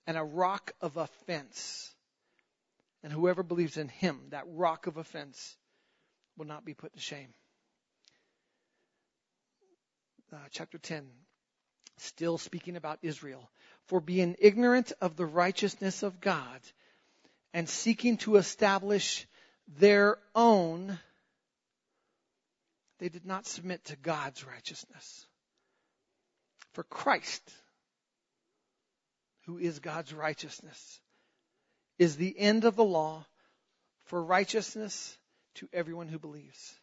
and 0.07 0.17
a 0.17 0.25
rock 0.25 0.73
of 0.81 0.97
offense. 0.97 1.95
And 3.05 3.13
whoever 3.13 3.45
believes 3.45 3.77
in 3.77 3.89
him, 3.89 4.21
that 4.31 4.45
rock 4.49 4.89
of 4.89 4.97
offense, 4.97 5.57
will 6.37 6.47
not 6.47 6.65
be 6.65 6.75
put 6.75 6.93
to 6.93 7.01
shame. 7.01 7.33
Uh, 10.33 10.39
chapter 10.51 10.79
10, 10.79 11.07
still 11.99 12.39
speaking 12.39 12.75
about 12.75 12.99
Israel. 13.03 13.49
For 13.87 14.01
being 14.01 14.35
ignorant 14.41 14.93
of 15.01 15.15
the 15.15 15.27
righteousness 15.27 16.03
of 16.03 16.21
God 16.21 16.61
and 17.53 17.69
seeking 17.69 18.17
to 18.19 18.37
establish 18.37 19.27
their 19.79 20.19
own, 20.35 20.99
they 22.99 23.09
did 23.09 23.25
not 23.25 23.47
submit 23.47 23.85
to 23.85 23.97
God's 23.97 24.45
righteousness. 24.45 25.27
For 26.75 26.83
Christ, 26.83 27.43
who 29.47 29.59
is 29.59 29.79
God's 29.79 30.13
righteousness, 30.13 31.01
is 31.99 32.17
the 32.17 32.37
end 32.37 32.65
of 32.65 32.75
the 32.75 32.85
law 32.85 33.25
for 34.07 34.23
righteousness 34.23 35.17
to 35.57 35.69
everyone 35.73 36.09
who 36.09 36.19
believes. 36.19 36.75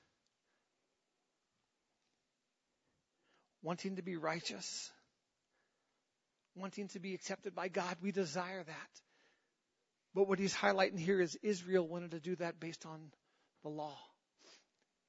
Wanting 3.62 3.98
to 3.98 4.02
be 4.02 4.16
righteous, 4.16 4.90
wanting 6.56 6.88
to 6.90 7.00
be 7.00 7.14
accepted 7.14 7.54
by 7.54 7.68
God, 7.68 7.98
we 8.02 8.12
desire 8.12 8.64
that. 8.64 8.90
But 10.16 10.28
what 10.28 10.40
he's 10.40 10.56
highlighting 10.56 11.00
here 11.00 11.22
is 11.22 11.38
Israel 11.44 11.86
wanted 11.86 12.12
to 12.12 12.20
do 12.20 12.38
that 12.38 12.60
based 12.62 12.86
on 12.86 13.12
the 13.64 13.70
law. 13.70 13.98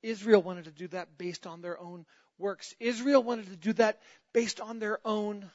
Israel 0.03 0.43
wanted 0.43 0.65
to 0.65 0.73
do 0.73 0.89
that 0.89 1.17
based 1.17 1.47
on 1.47 1.63
their 1.63 1.79
own 1.79 2.05
works. 2.43 2.75
Israel 2.79 3.23
wanted 3.23 3.47
to 3.47 3.57
do 3.57 3.73
that 3.75 3.99
based 4.35 4.61
on 4.61 4.79
their 4.79 4.99
own 5.05 5.51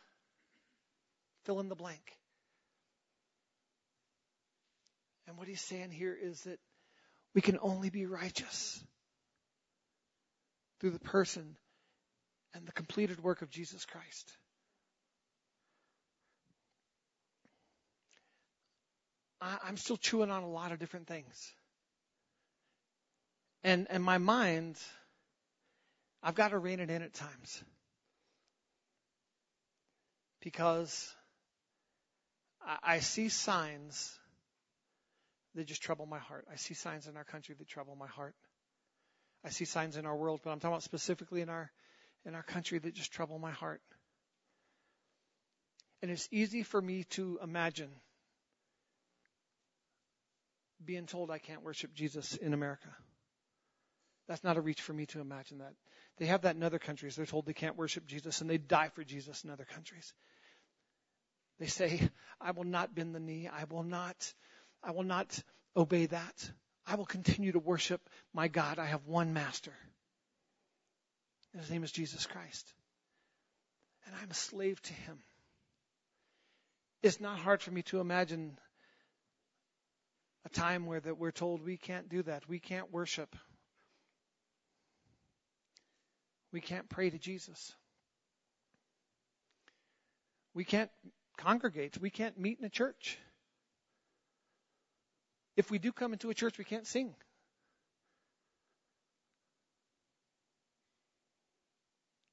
fill 1.45 1.59
in 1.59 1.69
the 1.69 1.75
blank. 1.75 2.17
And 5.27 5.37
what 5.37 5.47
he's 5.47 5.61
saying 5.61 5.91
here 5.91 6.17
is 6.19 6.41
that 6.43 6.59
we 7.35 7.41
can 7.41 7.59
only 7.61 7.89
be 7.89 8.05
righteous 8.05 8.83
through 10.79 10.91
the 10.91 10.99
person 10.99 11.57
and 12.53 12.65
the 12.65 12.71
completed 12.71 13.21
work 13.21 13.41
of 13.41 13.49
Jesus 13.49 13.85
Christ. 13.85 14.31
I, 19.39 19.57
am 19.67 19.77
still 19.77 19.97
chewing 19.97 20.31
on 20.31 20.43
a 20.43 20.49
lot 20.49 20.71
of 20.71 20.79
different 20.79 21.07
things. 21.07 21.53
And 23.63 23.87
and 23.89 24.03
my 24.03 24.17
mind, 24.17 24.77
I've 26.23 26.35
got 26.35 26.49
to 26.49 26.59
rein 26.59 26.79
it 26.79 26.89
in 26.89 27.01
at 27.01 27.13
times. 27.13 27.63
Because 30.41 31.13
I, 32.83 32.99
see 32.99 33.29
signs 33.29 34.17
that 35.55 35.65
just 35.65 35.81
trouble 35.81 36.05
my 36.05 36.19
heart. 36.19 36.45
I 36.51 36.55
see 36.55 36.73
signs 36.73 37.07
in 37.07 37.17
our 37.17 37.23
country 37.23 37.55
that 37.57 37.67
trouble 37.67 37.95
my 37.95 38.07
heart. 38.07 38.35
I 39.45 39.49
see 39.49 39.65
signs 39.65 39.97
in 39.97 40.05
our 40.05 40.15
world, 40.15 40.41
but 40.43 40.51
I'm 40.51 40.59
talking 40.59 40.73
about 40.73 40.83
specifically 40.83 41.41
in 41.41 41.49
our 41.49 41.71
in 42.25 42.35
our 42.35 42.43
country 42.43 42.77
that 42.77 42.93
just 42.93 43.13
trouble 43.13 43.39
my 43.39 43.51
heart. 43.51 43.81
And 46.01 46.11
it's 46.11 46.27
easy 46.31 46.63
for 46.63 46.81
me 46.81 47.05
to 47.11 47.39
imagine 47.41 47.89
being 50.83 51.05
told 51.05 51.31
I 51.31 51.39
can't 51.39 51.63
worship 51.63 51.93
Jesus 51.93 52.35
in 52.35 52.53
America. 52.53 52.89
That's 54.27 54.43
not 54.43 54.57
a 54.57 54.61
reach 54.61 54.81
for 54.81 54.93
me 54.93 55.05
to 55.07 55.21
imagine 55.21 55.59
that. 55.59 55.73
They 56.17 56.25
have 56.25 56.41
that 56.41 56.55
in 56.55 56.63
other 56.63 56.79
countries. 56.79 57.15
They're 57.15 57.25
told 57.25 57.45
they 57.45 57.53
can't 57.53 57.77
worship 57.77 58.07
Jesus 58.07 58.41
and 58.41 58.49
they 58.49 58.57
die 58.57 58.89
for 58.89 59.03
Jesus 59.03 59.43
in 59.43 59.51
other 59.51 59.65
countries. 59.65 60.13
They 61.59 61.67
say, 61.67 62.09
I 62.41 62.51
will 62.51 62.63
not 62.63 62.93
bend 62.93 63.15
the 63.15 63.19
knee. 63.19 63.47
I 63.47 63.65
will 63.65 63.83
not, 63.83 64.33
I 64.83 64.91
will 64.91 65.03
not 65.03 65.39
obey 65.75 66.07
that. 66.07 66.51
I 66.85 66.95
will 66.95 67.05
continue 67.05 67.51
to 67.51 67.59
worship 67.59 68.01
my 68.33 68.47
God. 68.47 68.79
I 68.79 68.85
have 68.85 69.05
one 69.05 69.33
master. 69.33 69.73
His 71.57 71.69
name 71.71 71.83
is 71.83 71.91
Jesus 71.91 72.25
Christ. 72.25 72.73
And 74.05 74.15
I'm 74.21 74.31
a 74.31 74.35
slave 74.35 74.81
to 74.83 74.93
him. 74.93 75.17
It's 77.03 77.19
not 77.19 77.39
hard 77.39 77.61
for 77.61 77.71
me 77.71 77.83
to 77.83 77.99
imagine 77.99 78.57
a 80.45 80.49
time 80.49 80.85
where 80.85 80.99
that 80.99 81.17
we're 81.17 81.31
told 81.31 81.63
we 81.63 81.77
can't 81.77 82.09
do 82.09 82.23
that. 82.23 82.47
We 82.47 82.59
can't 82.59 82.91
worship. 82.91 83.35
We 86.57 86.61
can't 86.61 86.89
pray 86.89 87.11
to 87.11 87.19
Jesus. 87.19 87.71
We 90.55 90.63
can't 90.63 90.89
congregate. 91.37 92.01
We 92.01 92.09
can't 92.09 92.35
meet 92.39 92.57
in 92.57 92.65
a 92.65 92.69
church. 92.69 93.19
If 95.55 95.69
we 95.69 95.77
do 95.77 95.91
come 95.91 96.13
into 96.13 96.31
a 96.31 96.33
church, 96.33 96.57
we 96.57 96.63
can't 96.63 96.87
sing. 96.87 97.13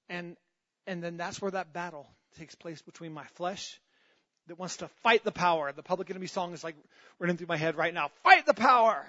And 0.08 0.38
and 0.87 1.04
then 1.04 1.18
that's 1.18 1.42
where 1.42 1.50
that 1.50 1.74
battle 1.74 2.08
takes 2.38 2.54
place 2.54 2.80
between 2.80 3.12
my 3.12 3.26
flesh 3.34 3.78
that 4.46 4.58
wants 4.58 4.78
to 4.78 4.88
fight 5.02 5.22
the 5.24 5.32
power. 5.32 5.70
The 5.70 5.82
public 5.82 6.08
enemy 6.08 6.28
song 6.28 6.54
is 6.54 6.64
like 6.64 6.76
running 7.18 7.37
through 7.37 7.48
my 7.48 7.58
head 7.58 7.76
right 7.76 7.92
now. 7.92 8.08
Fight 8.22 8.46
the 8.46 8.54
power. 8.54 9.04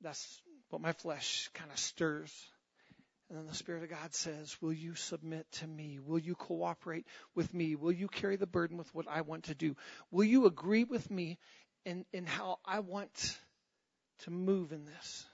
That's 0.00 0.40
what 0.70 0.82
my 0.82 0.92
flesh 0.92 1.48
kind 1.54 1.70
of 1.70 1.78
stirs. 1.78 2.32
And 3.28 3.38
then 3.38 3.46
the 3.46 3.54
Spirit 3.54 3.82
of 3.82 3.90
God 3.90 4.14
says, 4.14 4.56
Will 4.60 4.72
you 4.72 4.94
submit 4.94 5.50
to 5.52 5.66
me? 5.66 5.98
Will 6.04 6.18
you 6.18 6.34
cooperate 6.34 7.06
with 7.34 7.52
me? 7.52 7.74
Will 7.74 7.92
you 7.92 8.08
carry 8.08 8.36
the 8.36 8.46
burden 8.46 8.76
with 8.76 8.92
what 8.94 9.06
I 9.08 9.22
want 9.22 9.44
to 9.44 9.54
do? 9.54 9.76
Will 10.10 10.24
you 10.24 10.46
agree 10.46 10.84
with 10.84 11.10
me 11.10 11.38
in, 11.84 12.04
in 12.12 12.24
how 12.24 12.58
I 12.64 12.80
want 12.80 13.38
to 14.20 14.30
move 14.30 14.72
in 14.72 14.84
this? 14.84 15.26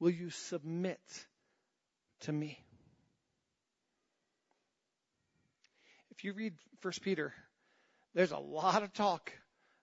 Will 0.00 0.10
you 0.10 0.30
submit 0.30 1.00
to 2.20 2.32
me? 2.32 2.58
If 6.10 6.24
you 6.24 6.34
read 6.34 6.54
1 6.82 6.92
Peter, 7.02 7.32
there's 8.14 8.32
a 8.32 8.38
lot 8.38 8.82
of 8.82 8.92
talk 8.92 9.32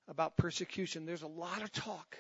about 0.08 0.38
persecution. 0.38 1.06
There's 1.06 1.24
a 1.24 1.28
lot 1.28 1.64
of 1.64 1.72
talk 1.72 2.18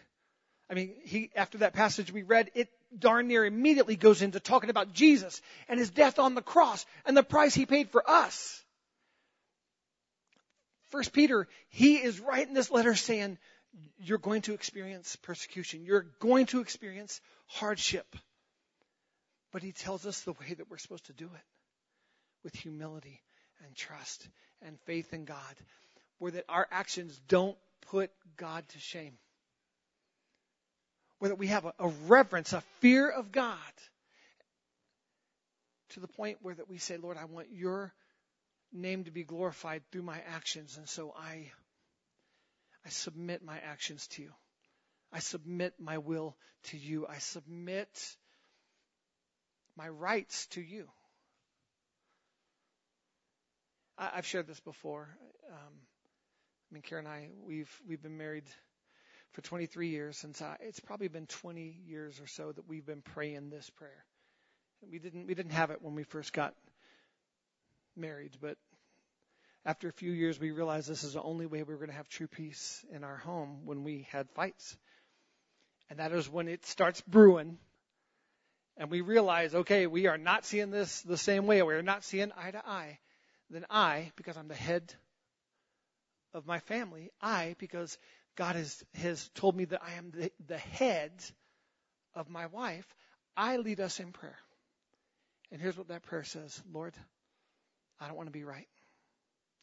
I 0.69 0.75
mean, 0.75 0.93
he, 1.03 1.32
after 1.36 1.60
that 1.60 1.73
passage 1.73 2.12
we 2.12 2.23
read, 2.23 2.51
it 2.53 2.69
darn 2.97 3.27
near 3.27 3.45
immediately 3.45 3.95
goes 3.95 4.21
into 4.21 4.39
talking 4.39 4.69
about 4.69 4.93
Jesus 4.93 5.41
and 5.67 5.79
his 5.79 5.89
death 5.89 6.19
on 6.19 6.36
the 6.36 6.41
cross 6.41 6.86
and 7.05 7.17
the 7.17 7.23
price 7.23 7.55
he 7.55 7.65
paid 7.65 7.89
for 7.89 8.08
us. 8.08 8.63
First 10.89 11.13
Peter, 11.13 11.47
he 11.69 11.95
is 11.95 12.19
writing 12.19 12.53
this 12.53 12.71
letter 12.71 12.95
saying, 12.95 13.38
you're 13.99 14.17
going 14.17 14.41
to 14.43 14.53
experience 14.53 15.15
persecution. 15.17 15.86
You're 15.86 16.08
going 16.19 16.47
to 16.47 16.62
experience 16.62 17.21
hardship. 17.47 18.15
But 19.51 19.63
he 19.63 19.71
tells 19.71 20.05
us 20.05 20.21
the 20.21 20.34
way 20.34 20.53
that 20.58 20.69
we're 20.69 20.77
supposed 20.77 21.05
to 21.05 21.13
do 21.13 21.25
it 21.25 21.45
with 22.43 22.55
humility 22.55 23.21
and 23.65 23.75
trust 23.75 24.27
and 24.62 24.79
faith 24.82 25.13
in 25.13 25.25
God, 25.25 25.55
where 26.17 26.32
that 26.32 26.45
our 26.49 26.67
actions 26.71 27.19
don't 27.27 27.58
put 27.89 28.12
God 28.38 28.67
to 28.69 28.79
shame 28.79 29.13
where 31.19 31.36
we 31.36 31.47
have 31.47 31.65
a, 31.65 31.73
a 31.79 31.88
reverence, 32.08 32.53
a 32.53 32.62
fear 32.79 33.10
of 33.10 33.32
God 33.32 33.58
to 35.89 35.99
the 35.99 36.08
point 36.08 36.38
where 36.41 36.55
that 36.55 36.69
we 36.69 36.77
say, 36.77 36.97
Lord, 36.97 37.17
I 37.17 37.25
want 37.25 37.47
your 37.51 37.93
name 38.71 39.03
to 39.05 39.12
be 39.12 39.23
glorified 39.23 39.84
through 39.91 40.03
my 40.03 40.21
actions. 40.27 40.77
And 40.77 40.88
so 40.88 41.13
I, 41.17 41.51
I 42.86 42.89
submit 42.89 43.43
my 43.43 43.58
actions 43.60 44.08
to 44.08 44.21
you. 44.21 44.32
I 45.12 45.19
submit 45.19 45.73
my 45.79 45.97
will 45.97 46.36
to 46.65 46.77
you. 46.77 47.08
I 47.08 47.17
submit 47.17 47.89
my 49.75 49.89
rights 49.89 50.45
to 50.47 50.62
you. 50.62 50.88
I, 53.97 54.12
have 54.15 54.25
shared 54.25 54.47
this 54.47 54.60
before. 54.60 55.10
Um, 55.51 55.73
I 56.69 56.73
mean, 56.73 56.84
Karen 56.84 57.05
and 57.05 57.13
I, 57.13 57.29
we've 57.45 57.82
we've 57.88 58.01
been 58.01 58.17
married 58.17 58.45
for 59.34 59.42
23 59.42 59.89
years 59.89 60.18
since 60.18 60.42
I, 60.42 60.58
it's 60.62 60.80
probably 60.80 61.08
been 61.08 61.28
20 61.28 61.80
years 61.88 62.20
or 62.20 62.28
so 62.28 62.52
that 62.52 62.68
we've 62.68 62.86
been 62.86 63.02
praying 63.02 63.50
this 63.50 63.70
prayer. 63.70 64.06
We 64.89 65.00
didn't 65.00 65.28
we 65.28 65.36
didn't 65.36 65.52
have 65.52 65.72
it 65.72 65.82
when 65.82 65.96
we 65.96 66.04
first 66.04 66.32
got 66.32 66.56
married, 67.98 68.38
but 68.42 68.58
after 69.65 69.89
a 69.89 69.94
few 69.94 70.12
years 70.12 70.39
we 70.39 70.52
realized 70.52 70.88
this 70.88 71.04
is 71.04 71.13
the 71.13 71.22
only 71.22 71.46
way 71.46 71.63
we 71.63 71.74
were 71.74 71.80
going 71.80 71.89
to 71.89 71.96
have 71.96 72.08
true 72.08 72.28
peace 72.28 72.84
in 72.94 73.04
our 73.04 73.18
home 73.18 73.65
when 73.65 73.84
we 73.84 74.08
had 74.12 74.30
fights. 74.32 74.78
And 75.89 76.00
that 76.00 76.12
is 76.12 76.30
when 76.30 76.48
it 76.48 76.65
starts 76.65 77.02
brewing 77.02 77.58
and 78.78 78.89
we 78.89 79.02
realize, 79.02 79.54
okay, 79.54 79.88
we 79.88 80.08
are 80.08 80.18
not 80.18 80.46
seeing 80.46 80.72
this 80.72 81.02
the 81.02 81.18
same 81.18 81.46
way, 81.46 81.62
we 81.62 81.74
are 81.74 81.84
not 81.84 82.04
seeing 82.04 82.32
eye 82.38 82.52
to 82.52 82.65
eye, 82.65 83.00
then 83.50 83.65
I, 83.70 84.12
because 84.15 84.38
I'm 84.38 84.48
the 84.48 84.56
head 84.56 84.94
of 86.34 86.48
my 86.48 86.60
family, 86.60 87.12
I, 87.22 87.56
because 87.60 87.98
God 88.36 88.56
has, 88.56 88.84
has 88.96 89.30
told 89.36 89.56
me 89.56 89.65
that 89.65 89.82
I 89.84 89.98
am 89.98 90.12
the, 90.12 90.32
the 90.48 90.58
head 90.58 91.12
of 92.15 92.30
my 92.30 92.48
wife, 92.48 92.86
I 93.36 93.58
lead 93.58 93.80
us 93.80 94.00
in 94.00 94.12
prayer. 94.12 94.38
And 95.52 95.62
here's 95.62 95.78
what 95.78 95.88
that 95.89 96.04
prayer 96.04 96.24
says 96.24 96.62
Lord, 96.72 96.94
I 98.00 98.08
don't 98.08 98.18
want 98.18 98.28
to 98.28 98.34
be 98.34 98.44
right. 98.44 98.68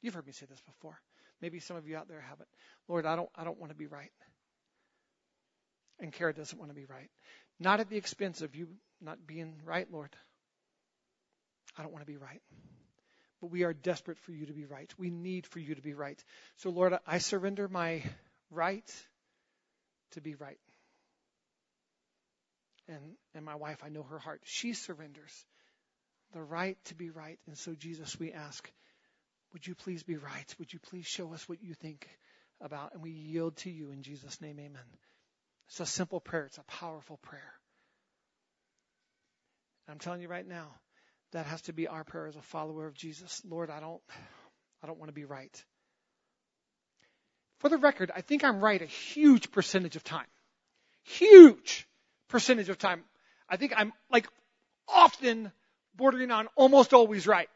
You've 0.02 0.14
heard 0.14 0.26
me 0.26 0.32
say 0.32 0.46
this 0.46 0.60
before. 0.60 1.00
Maybe 1.40 1.58
some 1.58 1.76
of 1.76 1.86
you 1.86 1.96
out 1.96 2.08
there 2.08 2.20
haven't. 2.20 2.48
Lord, 2.88 3.06
I 3.06 3.16
don't, 3.16 3.28
I 3.34 3.44
don't 3.44 3.58
want 3.58 3.70
to 3.70 3.76
be 3.76 3.86
right. 3.86 4.12
And 5.98 6.12
Kara 6.12 6.34
doesn't 6.34 6.58
want 6.58 6.70
to 6.70 6.74
be 6.74 6.84
right. 6.84 7.10
Not 7.58 7.80
at 7.80 7.88
the 7.88 7.96
expense 7.96 8.42
of 8.42 8.54
you 8.54 8.68
not 9.00 9.26
being 9.26 9.54
right, 9.64 9.90
Lord. 9.90 10.14
I 11.76 11.82
don't 11.82 11.92
want 11.92 12.06
to 12.06 12.10
be 12.10 12.16
right. 12.16 12.42
But 13.40 13.50
we 13.50 13.64
are 13.64 13.74
desperate 13.74 14.18
for 14.18 14.32
you 14.32 14.46
to 14.46 14.52
be 14.52 14.64
right. 14.64 14.92
We 14.98 15.10
need 15.10 15.46
for 15.46 15.58
you 15.58 15.74
to 15.74 15.82
be 15.82 15.94
right. 15.94 16.22
So, 16.56 16.70
Lord, 16.70 16.98
I 17.06 17.18
surrender 17.18 17.68
my 17.68 18.02
right 18.50 18.90
to 20.12 20.20
be 20.20 20.34
right. 20.34 20.58
And, 22.88 23.00
and 23.34 23.44
my 23.44 23.56
wife, 23.56 23.82
I 23.84 23.88
know 23.88 24.04
her 24.04 24.18
heart. 24.18 24.40
She 24.44 24.72
surrenders 24.72 25.44
the 26.32 26.42
right 26.42 26.76
to 26.86 26.94
be 26.94 27.10
right. 27.10 27.38
And 27.46 27.58
so, 27.58 27.74
Jesus, 27.74 28.18
we 28.18 28.32
ask, 28.32 28.70
would 29.52 29.66
you 29.66 29.74
please 29.74 30.02
be 30.02 30.16
right? 30.16 30.54
Would 30.58 30.72
you 30.72 30.78
please 30.78 31.06
show 31.06 31.32
us 31.32 31.48
what 31.48 31.62
you 31.62 31.74
think 31.74 32.08
about? 32.60 32.94
And 32.94 33.02
we 33.02 33.10
yield 33.10 33.56
to 33.58 33.70
you 33.70 33.90
in 33.90 34.02
Jesus' 34.02 34.40
name, 34.40 34.58
amen. 34.58 34.82
It's 35.68 35.80
a 35.80 35.86
simple 35.86 36.20
prayer, 36.20 36.46
it's 36.46 36.58
a 36.58 36.64
powerful 36.64 37.18
prayer. 37.22 37.52
I'm 39.88 39.98
telling 39.98 40.20
you 40.20 40.28
right 40.28 40.46
now, 40.46 40.68
that 41.32 41.46
has 41.46 41.62
to 41.62 41.72
be 41.72 41.86
our 41.86 42.04
prayer 42.04 42.26
as 42.26 42.36
a 42.36 42.42
follower 42.42 42.86
of 42.86 42.94
Jesus. 42.94 43.42
Lord, 43.48 43.70
I 43.70 43.80
don't 43.80 44.00
I 44.82 44.86
don't 44.86 44.98
want 44.98 45.08
to 45.08 45.14
be 45.14 45.24
right. 45.24 45.64
For 47.58 47.68
the 47.68 47.78
record, 47.78 48.10
I 48.14 48.20
think 48.20 48.44
I'm 48.44 48.60
right 48.60 48.80
a 48.80 48.86
huge 48.86 49.50
percentage 49.50 49.96
of 49.96 50.04
time. 50.04 50.26
Huge 51.04 51.88
percentage 52.28 52.68
of 52.68 52.78
time. 52.78 53.04
I 53.48 53.56
think 53.56 53.72
I'm 53.76 53.92
like 54.10 54.28
often 54.88 55.52
bordering 55.94 56.30
on 56.30 56.48
almost 56.54 56.92
always 56.92 57.26
right. 57.26 57.48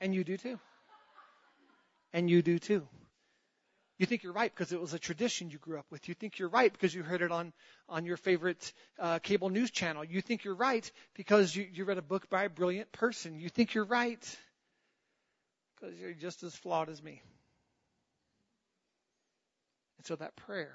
And 0.00 0.14
you 0.14 0.24
do 0.24 0.36
too. 0.36 0.58
And 2.12 2.28
you 2.28 2.42
do 2.42 2.58
too. 2.58 2.86
You 3.98 4.06
think 4.06 4.22
you're 4.22 4.32
right 4.32 4.52
because 4.54 4.72
it 4.72 4.80
was 4.80 4.94
a 4.94 4.98
tradition 4.98 5.50
you 5.50 5.58
grew 5.58 5.78
up 5.78 5.86
with. 5.90 6.08
You 6.08 6.14
think 6.14 6.38
you're 6.38 6.48
right 6.48 6.72
because 6.72 6.94
you 6.94 7.02
heard 7.02 7.20
it 7.20 7.32
on, 7.32 7.52
on 7.88 8.04
your 8.04 8.16
favorite 8.16 8.72
uh, 8.98 9.18
cable 9.18 9.50
news 9.50 9.72
channel. 9.72 10.04
You 10.04 10.20
think 10.20 10.44
you're 10.44 10.54
right 10.54 10.88
because 11.14 11.54
you, 11.54 11.66
you 11.72 11.84
read 11.84 11.98
a 11.98 12.02
book 12.02 12.30
by 12.30 12.44
a 12.44 12.48
brilliant 12.48 12.92
person. 12.92 13.40
You 13.40 13.48
think 13.48 13.74
you're 13.74 13.84
right 13.84 14.38
because 15.78 15.98
you're 15.98 16.12
just 16.12 16.42
as 16.42 16.54
flawed 16.54 16.88
as 16.88 17.02
me. 17.02 17.22
And 19.98 20.06
so 20.06 20.16
that 20.16 20.36
prayer, 20.36 20.74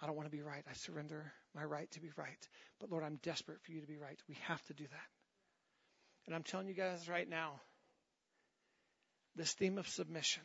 I 0.00 0.06
don't 0.06 0.16
want 0.16 0.26
to 0.26 0.36
be 0.36 0.42
right. 0.42 0.64
I 0.68 0.74
surrender 0.74 1.32
my 1.54 1.64
right 1.64 1.90
to 1.92 2.00
be 2.00 2.10
right. 2.16 2.48
But 2.80 2.90
Lord, 2.90 3.04
I'm 3.04 3.18
desperate 3.22 3.60
for 3.62 3.72
you 3.72 3.80
to 3.80 3.86
be 3.86 3.96
right. 3.96 4.18
We 4.28 4.36
have 4.46 4.62
to 4.64 4.74
do 4.74 4.84
that. 4.84 5.08
And 6.26 6.34
I'm 6.34 6.42
telling 6.42 6.68
you 6.68 6.74
guys 6.74 7.08
right 7.08 7.28
now, 7.28 7.60
this 9.36 9.52
theme 9.52 9.78
of 9.78 9.88
submission 9.88 10.42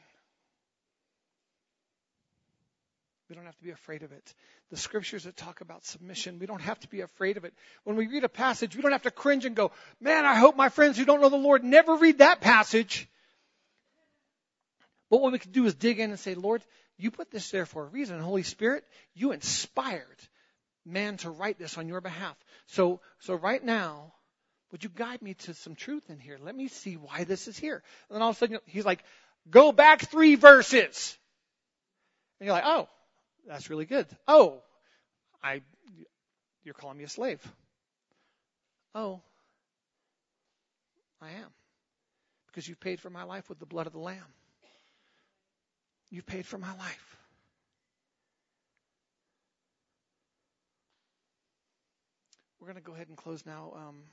We 3.29 3.35
don't 3.35 3.45
have 3.45 3.57
to 3.57 3.63
be 3.63 3.69
afraid 3.69 4.01
of 4.01 4.11
it. 4.11 4.33
The 4.71 4.77
scriptures 4.77 5.25
that 5.25 5.37
talk 5.37 5.61
about 5.61 5.85
submission, 5.85 6.39
we 6.39 6.47
don't 6.47 6.61
have 6.61 6.79
to 6.79 6.87
be 6.87 7.01
afraid 7.01 7.37
of 7.37 7.45
it. 7.45 7.53
When 7.83 7.95
we 7.95 8.07
read 8.07 8.23
a 8.23 8.29
passage, 8.29 8.75
we 8.75 8.81
don't 8.81 8.91
have 8.91 9.03
to 9.03 9.11
cringe 9.11 9.45
and 9.45 9.55
go, 9.55 9.71
man, 10.01 10.25
I 10.25 10.35
hope 10.35 10.55
my 10.55 10.69
friends 10.69 10.97
who 10.97 11.05
don't 11.05 11.21
know 11.21 11.29
the 11.29 11.37
Lord 11.37 11.63
never 11.63 11.95
read 11.95 12.17
that 12.17 12.41
passage. 12.41 13.07
But 15.11 15.21
what 15.21 15.31
we 15.31 15.39
can 15.39 15.51
do 15.51 15.65
is 15.65 15.75
dig 15.75 15.99
in 15.99 16.09
and 16.09 16.19
say, 16.19 16.33
Lord, 16.33 16.63
you 16.97 17.11
put 17.11 17.29
this 17.29 17.51
there 17.51 17.65
for 17.65 17.83
a 17.83 17.87
reason. 17.87 18.19
Holy 18.19 18.43
Spirit, 18.43 18.83
you 19.13 19.31
inspired 19.31 20.17
man 20.85 21.17
to 21.17 21.29
write 21.29 21.59
this 21.59 21.77
on 21.77 21.87
your 21.87 22.01
behalf. 22.01 22.35
So, 22.67 22.99
so 23.19 23.35
right 23.35 23.63
now, 23.63 24.13
would 24.71 24.83
you 24.83 24.89
guide 24.89 25.21
me 25.21 25.35
to 25.35 25.53
some 25.53 25.75
truth 25.75 26.09
in 26.09 26.19
here? 26.19 26.37
Let 26.41 26.55
me 26.55 26.67
see 26.67 26.95
why 26.95 27.25
this 27.25 27.47
is 27.47 27.57
here. 27.57 27.83
And 28.09 28.15
then 28.15 28.21
all 28.21 28.29
of 28.29 28.35
a 28.35 28.39
sudden, 28.39 28.59
he's 28.65 28.85
like, 28.85 29.03
go 29.49 29.71
back 29.71 30.01
three 30.01 30.35
verses. 30.35 31.17
And 32.39 32.47
you're 32.47 32.55
like, 32.55 32.65
oh, 32.65 32.87
that's 33.47 33.69
really 33.69 33.86
good. 33.86 34.08
Oh, 34.28 34.62
I, 35.43 35.62
you're 36.63 36.73
calling 36.73 36.97
me 36.97 37.04
a 37.04 37.10
slave. 37.10 37.41
Oh, 38.93 39.21
I 41.21 41.30
am. 41.32 41.49
Because 42.47 42.67
you've 42.67 42.80
paid 42.80 42.99
for 42.99 43.10
my 43.10 43.23
life 43.23 43.49
with 43.49 43.60
the 43.60 43.65
blood 43.65 43.88
of 43.88 43.93
the 43.93 43.99
Lamb. 43.99 44.34
You've 46.10 46.25
paid 46.25 46.45
for 46.45 46.58
my 46.58 46.75
life. 46.78 47.17
We're 52.60 52.67
going 52.67 52.75
to 52.75 52.82
go 52.82 52.93
ahead 52.93 53.08
and 53.08 53.15
close 53.17 53.45
now. 53.45 53.73
Um, 53.75 54.04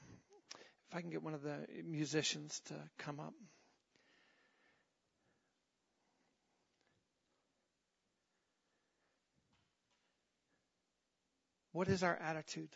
if 0.88 0.96
I 0.96 1.00
can 1.00 1.10
get 1.10 1.22
one 1.22 1.34
of 1.34 1.42
the 1.42 1.66
musicians 1.84 2.60
to 2.66 2.74
come 2.98 3.18
up. 3.18 3.34
What 11.76 11.88
is 11.88 12.02
our 12.02 12.16
attitude? 12.16 12.70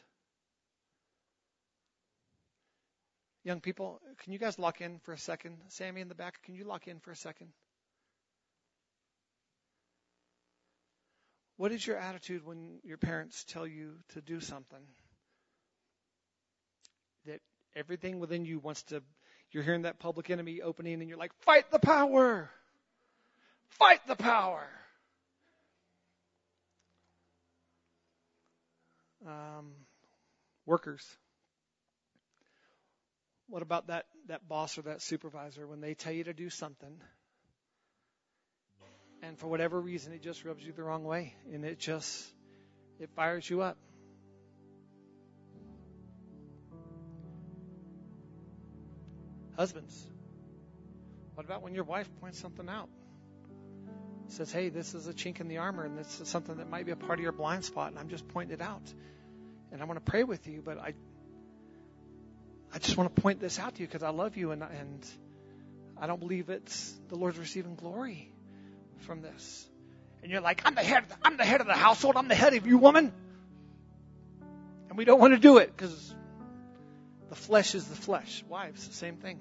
Young 3.44 3.62
people, 3.62 3.98
can 4.18 4.34
you 4.34 4.38
guys 4.38 4.58
lock 4.58 4.82
in 4.82 4.98
for 4.98 5.14
a 5.14 5.18
second? 5.18 5.56
Sammy 5.68 6.02
in 6.02 6.08
the 6.08 6.14
back, 6.14 6.42
can 6.42 6.54
you 6.54 6.64
lock 6.64 6.86
in 6.86 7.00
for 7.00 7.10
a 7.10 7.16
second? 7.16 7.48
What 11.56 11.72
is 11.72 11.86
your 11.86 11.96
attitude 11.96 12.44
when 12.44 12.80
your 12.84 12.98
parents 12.98 13.42
tell 13.44 13.66
you 13.66 13.94
to 14.10 14.20
do 14.20 14.38
something? 14.38 14.84
That 17.24 17.40
everything 17.74 18.20
within 18.20 18.44
you 18.44 18.58
wants 18.58 18.82
to, 18.82 19.02
you're 19.50 19.62
hearing 19.62 19.82
that 19.82 19.98
public 19.98 20.28
enemy 20.28 20.60
opening 20.60 21.00
and 21.00 21.08
you're 21.08 21.16
like, 21.16 21.32
fight 21.40 21.70
the 21.70 21.78
power! 21.78 22.50
Fight 23.70 24.06
the 24.06 24.16
power! 24.16 24.68
Um, 29.26 29.72
workers. 30.66 31.04
What 33.48 33.62
about 33.62 33.88
that, 33.88 34.06
that 34.28 34.48
boss 34.48 34.78
or 34.78 34.82
that 34.82 35.02
supervisor 35.02 35.66
when 35.66 35.80
they 35.80 35.94
tell 35.94 36.12
you 36.12 36.24
to 36.24 36.32
do 36.32 36.50
something 36.50 37.00
and 39.22 39.38
for 39.38 39.48
whatever 39.48 39.80
reason 39.80 40.12
it 40.12 40.22
just 40.22 40.44
rubs 40.44 40.64
you 40.64 40.72
the 40.72 40.82
wrong 40.82 41.04
way 41.04 41.34
and 41.52 41.64
it 41.64 41.78
just 41.78 42.24
it 42.98 43.10
fires 43.16 43.48
you 43.48 43.62
up? 43.62 43.76
Husbands, 49.56 50.06
what 51.34 51.44
about 51.44 51.62
when 51.62 51.74
your 51.74 51.84
wife 51.84 52.08
points 52.20 52.38
something 52.38 52.68
out? 52.68 52.88
Says, 54.32 54.52
hey, 54.52 54.68
this 54.68 54.94
is 54.94 55.06
a 55.06 55.12
chink 55.12 55.40
in 55.40 55.48
the 55.48 55.58
armor 55.58 55.84
and 55.84 55.98
this 55.98 56.20
is 56.20 56.28
something 56.28 56.56
that 56.56 56.68
might 56.68 56.86
be 56.86 56.92
a 56.92 56.96
part 56.96 57.18
of 57.18 57.22
your 57.22 57.32
blind 57.32 57.64
spot 57.64 57.90
and 57.90 57.98
I'm 57.98 58.08
just 58.08 58.26
pointing 58.28 58.54
it 58.54 58.62
out. 58.62 58.82
And 59.72 59.80
I 59.80 59.84
want 59.84 60.04
to 60.04 60.10
pray 60.10 60.24
with 60.24 60.46
you, 60.46 60.62
but 60.64 60.78
I 60.78 60.94
I 62.72 62.78
just 62.78 62.96
want 62.96 63.14
to 63.14 63.22
point 63.22 63.40
this 63.40 63.58
out 63.58 63.74
to 63.74 63.80
you 63.80 63.86
because 63.86 64.02
I 64.02 64.10
love 64.10 64.36
you 64.36 64.52
and 64.52 64.62
and 64.62 65.06
I 66.00 66.06
don't 66.06 66.20
believe 66.20 66.48
it's 66.48 66.94
the 67.08 67.16
Lord's 67.16 67.38
receiving 67.38 67.74
glory 67.74 68.32
from 69.00 69.20
this. 69.20 69.68
And 70.22 70.30
you're 70.30 70.40
like, 70.40 70.62
I'm 70.64 70.74
the 70.74 70.82
head, 70.82 71.04
I'm 71.22 71.36
the 71.36 71.44
head 71.44 71.60
of 71.60 71.66
the 71.66 71.74
household, 71.74 72.16
I'm 72.16 72.28
the 72.28 72.34
head 72.34 72.54
of 72.54 72.66
you, 72.66 72.78
woman. 72.78 73.12
And 74.88 74.98
we 74.98 75.04
don't 75.04 75.20
want 75.20 75.34
to 75.34 75.38
do 75.38 75.58
it 75.58 75.74
because 75.76 76.14
the 77.28 77.34
flesh 77.34 77.74
is 77.74 77.86
the 77.86 77.96
flesh. 77.96 78.44
Wives, 78.48 78.86
the 78.88 78.94
same 78.94 79.16
thing. 79.16 79.38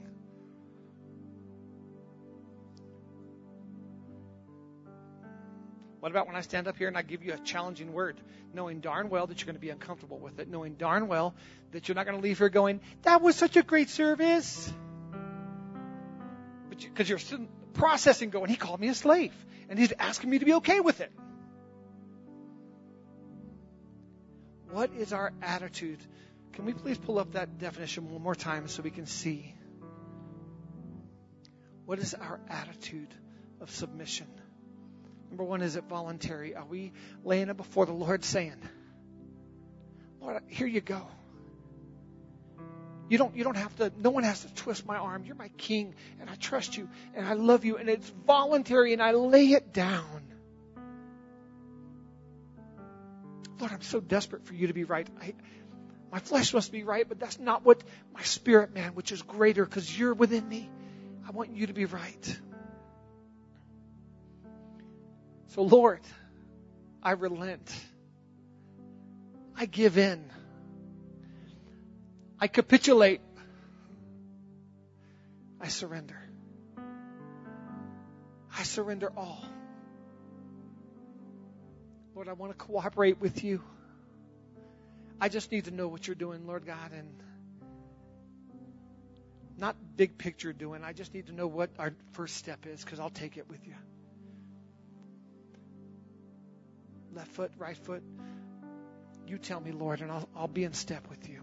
What 6.00 6.12
about 6.12 6.28
when 6.28 6.36
I 6.36 6.42
stand 6.42 6.68
up 6.68 6.78
here 6.78 6.88
and 6.88 6.98
I 6.98 7.02
give 7.02 7.24
you 7.24 7.34
a 7.34 7.38
challenging 7.38 7.92
word, 7.92 8.22
knowing 8.54 8.80
darn 8.80 9.10
well 9.10 9.28
that 9.28 9.40
you're 9.40 9.48
going 9.48 9.56
to 9.56 9.62
be 9.62 9.70
uncomfortable 9.70 10.18
with 10.18 10.40
it, 10.40 10.48
knowing 10.48 10.76
darn 10.76 11.08
well 11.08 11.36
that 11.72 11.88
you're 11.88 11.96
not 11.96 12.06
going 12.06 12.18
to 12.18 12.24
leave 12.24 12.38
here 12.38 12.50
going, 12.50 12.80
that 13.02 13.22
was 13.22 13.36
such 13.36 13.58
a 13.58 13.64
great 13.64 13.90
service. 13.90 14.72
Because 16.70 17.10
you, 17.10 17.16
are 17.16 17.40
processing 17.74 18.30
going. 18.30 18.50
He 18.50 18.56
called 18.56 18.80
me 18.80 18.88
a 18.88 18.94
slave, 18.94 19.34
and 19.68 19.78
he's 19.78 19.92
asking 20.00 20.30
me 20.30 20.40
to 20.40 20.46
be 20.46 20.54
okay 20.56 20.80
with 20.80 21.02
it. 21.02 21.12
What 24.72 24.92
is 24.94 25.12
our 25.12 25.34
attitude? 25.42 26.00
Can 26.54 26.66
we 26.66 26.74
please 26.74 26.98
pull 26.98 27.20
up 27.20 27.34
that 27.34 27.58
definition 27.58 28.10
one 28.12 28.22
more 28.22 28.36
time 28.36 28.68
so 28.68 28.84
we 28.84 28.92
can 28.92 29.06
see? 29.06 29.54
What 31.86 32.00
is 32.00 32.14
our 32.14 32.40
attitude 32.50 33.14
of 33.60 33.72
submission? 33.72 34.28
Number 35.30 35.44
one, 35.44 35.62
is 35.62 35.76
it 35.76 35.84
voluntary? 35.86 36.56
Are 36.56 36.66
we 36.66 36.92
laying 37.24 37.50
it 37.50 37.58
before 37.58 37.86
the 37.86 37.94
Lord 37.94 38.26
saying, 38.26 38.56
Lord, 40.22 40.42
here 40.48 40.68
you 40.68 40.82
go. 40.82 41.08
You 43.10 43.18
don't, 43.18 43.36
you 43.36 43.44
don't 43.44 43.58
have 43.58 43.76
to, 43.78 43.92
no 43.98 44.12
one 44.12 44.24
has 44.24 44.42
to 44.42 44.54
twist 44.54 44.86
my 44.86 44.98
arm. 44.98 45.24
You're 45.26 45.36
my 45.36 45.50
king, 45.58 45.96
and 46.20 46.30
I 46.30 46.36
trust 46.36 46.78
you, 46.78 46.90
and 47.16 47.26
I 47.26 47.34
love 47.34 47.66
you, 47.66 47.78
and 47.78 47.90
it's 47.90 48.08
voluntary, 48.28 48.94
and 48.94 49.02
I 49.02 49.12
lay 49.12 49.48
it 49.48 49.74
down. 49.74 50.24
Lord, 53.60 53.72
I'm 53.72 53.82
so 53.82 54.00
desperate 54.00 54.46
for 54.46 54.54
you 54.54 54.68
to 54.68 54.74
be 54.74 54.84
right. 54.84 55.08
I, 55.22 55.34
my 56.12 56.20
flesh 56.20 56.54
must 56.54 56.72
be 56.72 56.84
right, 56.84 57.08
but 57.08 57.20
that's 57.20 57.40
not 57.40 57.66
what 57.66 57.84
my 58.14 58.22
spirit, 58.22 58.74
man, 58.74 58.94
which 58.94 59.12
is 59.12 59.22
greater 59.22 59.66
because 59.66 59.98
you're 59.98 60.14
within 60.14 60.48
me. 60.48 60.70
I 61.28 61.32
want 61.32 61.52
you 61.52 61.68
to 61.68 61.74
be 61.74 61.86
right. 61.86 62.40
So, 65.50 65.64
Lord, 65.64 66.02
I 67.02 67.12
relent. 67.12 67.74
I 69.56 69.66
give 69.66 69.98
in. 69.98 70.32
I 72.40 72.48
capitulate. 72.48 73.22
I 75.60 75.68
surrender. 75.68 76.18
I 78.56 78.64
surrender 78.64 79.12
all. 79.16 79.44
Lord, 82.14 82.28
I 82.28 82.34
want 82.34 82.52
to 82.52 82.58
cooperate 82.58 83.20
with 83.20 83.44
you. 83.44 83.62
I 85.20 85.30
just 85.30 85.52
need 85.52 85.66
to 85.66 85.72
know 85.72 85.88
what 85.88 86.08
you're 86.08 86.16
doing, 86.16 86.46
Lord 86.46 86.66
God, 86.66 86.92
and 86.94 87.24
not 89.58 89.76
big 89.98 90.18
picture 90.18 90.54
doing. 90.54 90.84
I 90.84 90.94
just 90.94 91.14
need 91.14 91.28
to 91.28 91.34
know 91.34 91.48
what 91.48 91.72
our 91.80 91.94
first 92.12 92.36
step 92.36 92.66
is 92.66 92.84
because 92.84 93.00
I'll 93.00 93.10
take 93.10 93.38
it 93.38 93.50
with 93.50 93.66
you. 93.68 93.76
Left 97.14 97.32
foot, 97.32 97.52
right 97.58 97.78
foot. 97.78 98.04
You 99.28 99.38
tell 99.38 99.60
me, 99.60 99.72
Lord, 99.72 100.02
and 100.02 100.12
I'll, 100.12 100.28
I'll 100.36 100.48
be 100.48 100.64
in 100.64 100.74
step 100.74 101.08
with 101.10 101.30
you. 101.30 101.42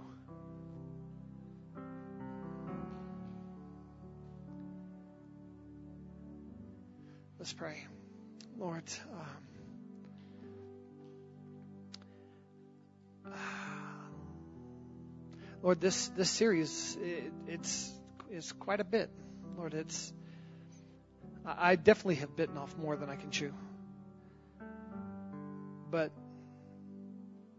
Let's 7.38 7.52
pray. 7.52 7.84
Lord, 8.58 8.82
um, 13.24 13.32
Lord, 15.62 15.80
this 15.80 16.08
this 16.08 16.30
series 16.30 16.96
it, 17.00 17.32
it's 17.46 17.92
is 18.30 18.52
quite 18.52 18.80
a 18.80 18.84
bit. 18.84 19.10
Lord, 19.56 19.74
it's 19.74 20.12
I 21.44 21.76
definitely 21.76 22.16
have 22.16 22.34
bitten 22.34 22.56
off 22.56 22.76
more 22.76 22.96
than 22.96 23.08
I 23.10 23.16
can 23.16 23.30
chew. 23.30 23.52
But 25.90 26.12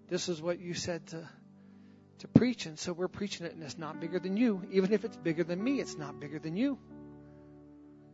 this 0.09 0.29
is 0.29 0.41
what 0.41 0.59
you 0.59 0.73
said 0.73 1.05
to 1.07 1.27
to 2.19 2.27
preach, 2.27 2.65
and 2.65 2.79
so 2.79 2.93
we're 2.93 3.07
preaching 3.07 3.45
it, 3.45 3.53
and 3.53 3.61
it's 3.61 3.77
not 3.77 3.99
bigger 3.99 4.19
than 4.19 4.37
you. 4.37 4.63
Even 4.71 4.91
if 4.91 5.05
it's 5.05 5.15
bigger 5.17 5.43
than 5.43 5.63
me, 5.63 5.79
it's 5.79 5.97
not 5.97 6.19
bigger 6.19 6.39
than 6.39 6.57
you. 6.57 6.79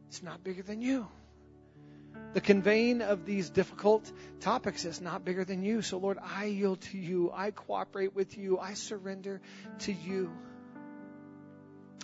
It's 0.10 0.22
not 0.22 0.44
bigger 0.44 0.62
than 0.62 0.82
you. 0.82 1.08
The 2.34 2.42
conveying 2.42 3.02
of 3.02 3.26
these 3.26 3.50
difficult 3.50 4.12
topics 4.40 4.86
is 4.86 5.00
not 5.00 5.24
bigger 5.24 5.46
than 5.46 5.64
you. 5.64 5.82
So, 5.82 5.98
Lord, 5.98 6.18
I 6.22 6.46
yield 6.46 6.82
to 6.82 6.98
you. 6.98 7.32
I 7.34 7.52
cooperate 7.52 8.16
with 8.16 8.38
you. 8.38 8.60
I 8.60 8.74
surrender 8.74 9.42
to 9.80 9.94
you. 9.94 10.32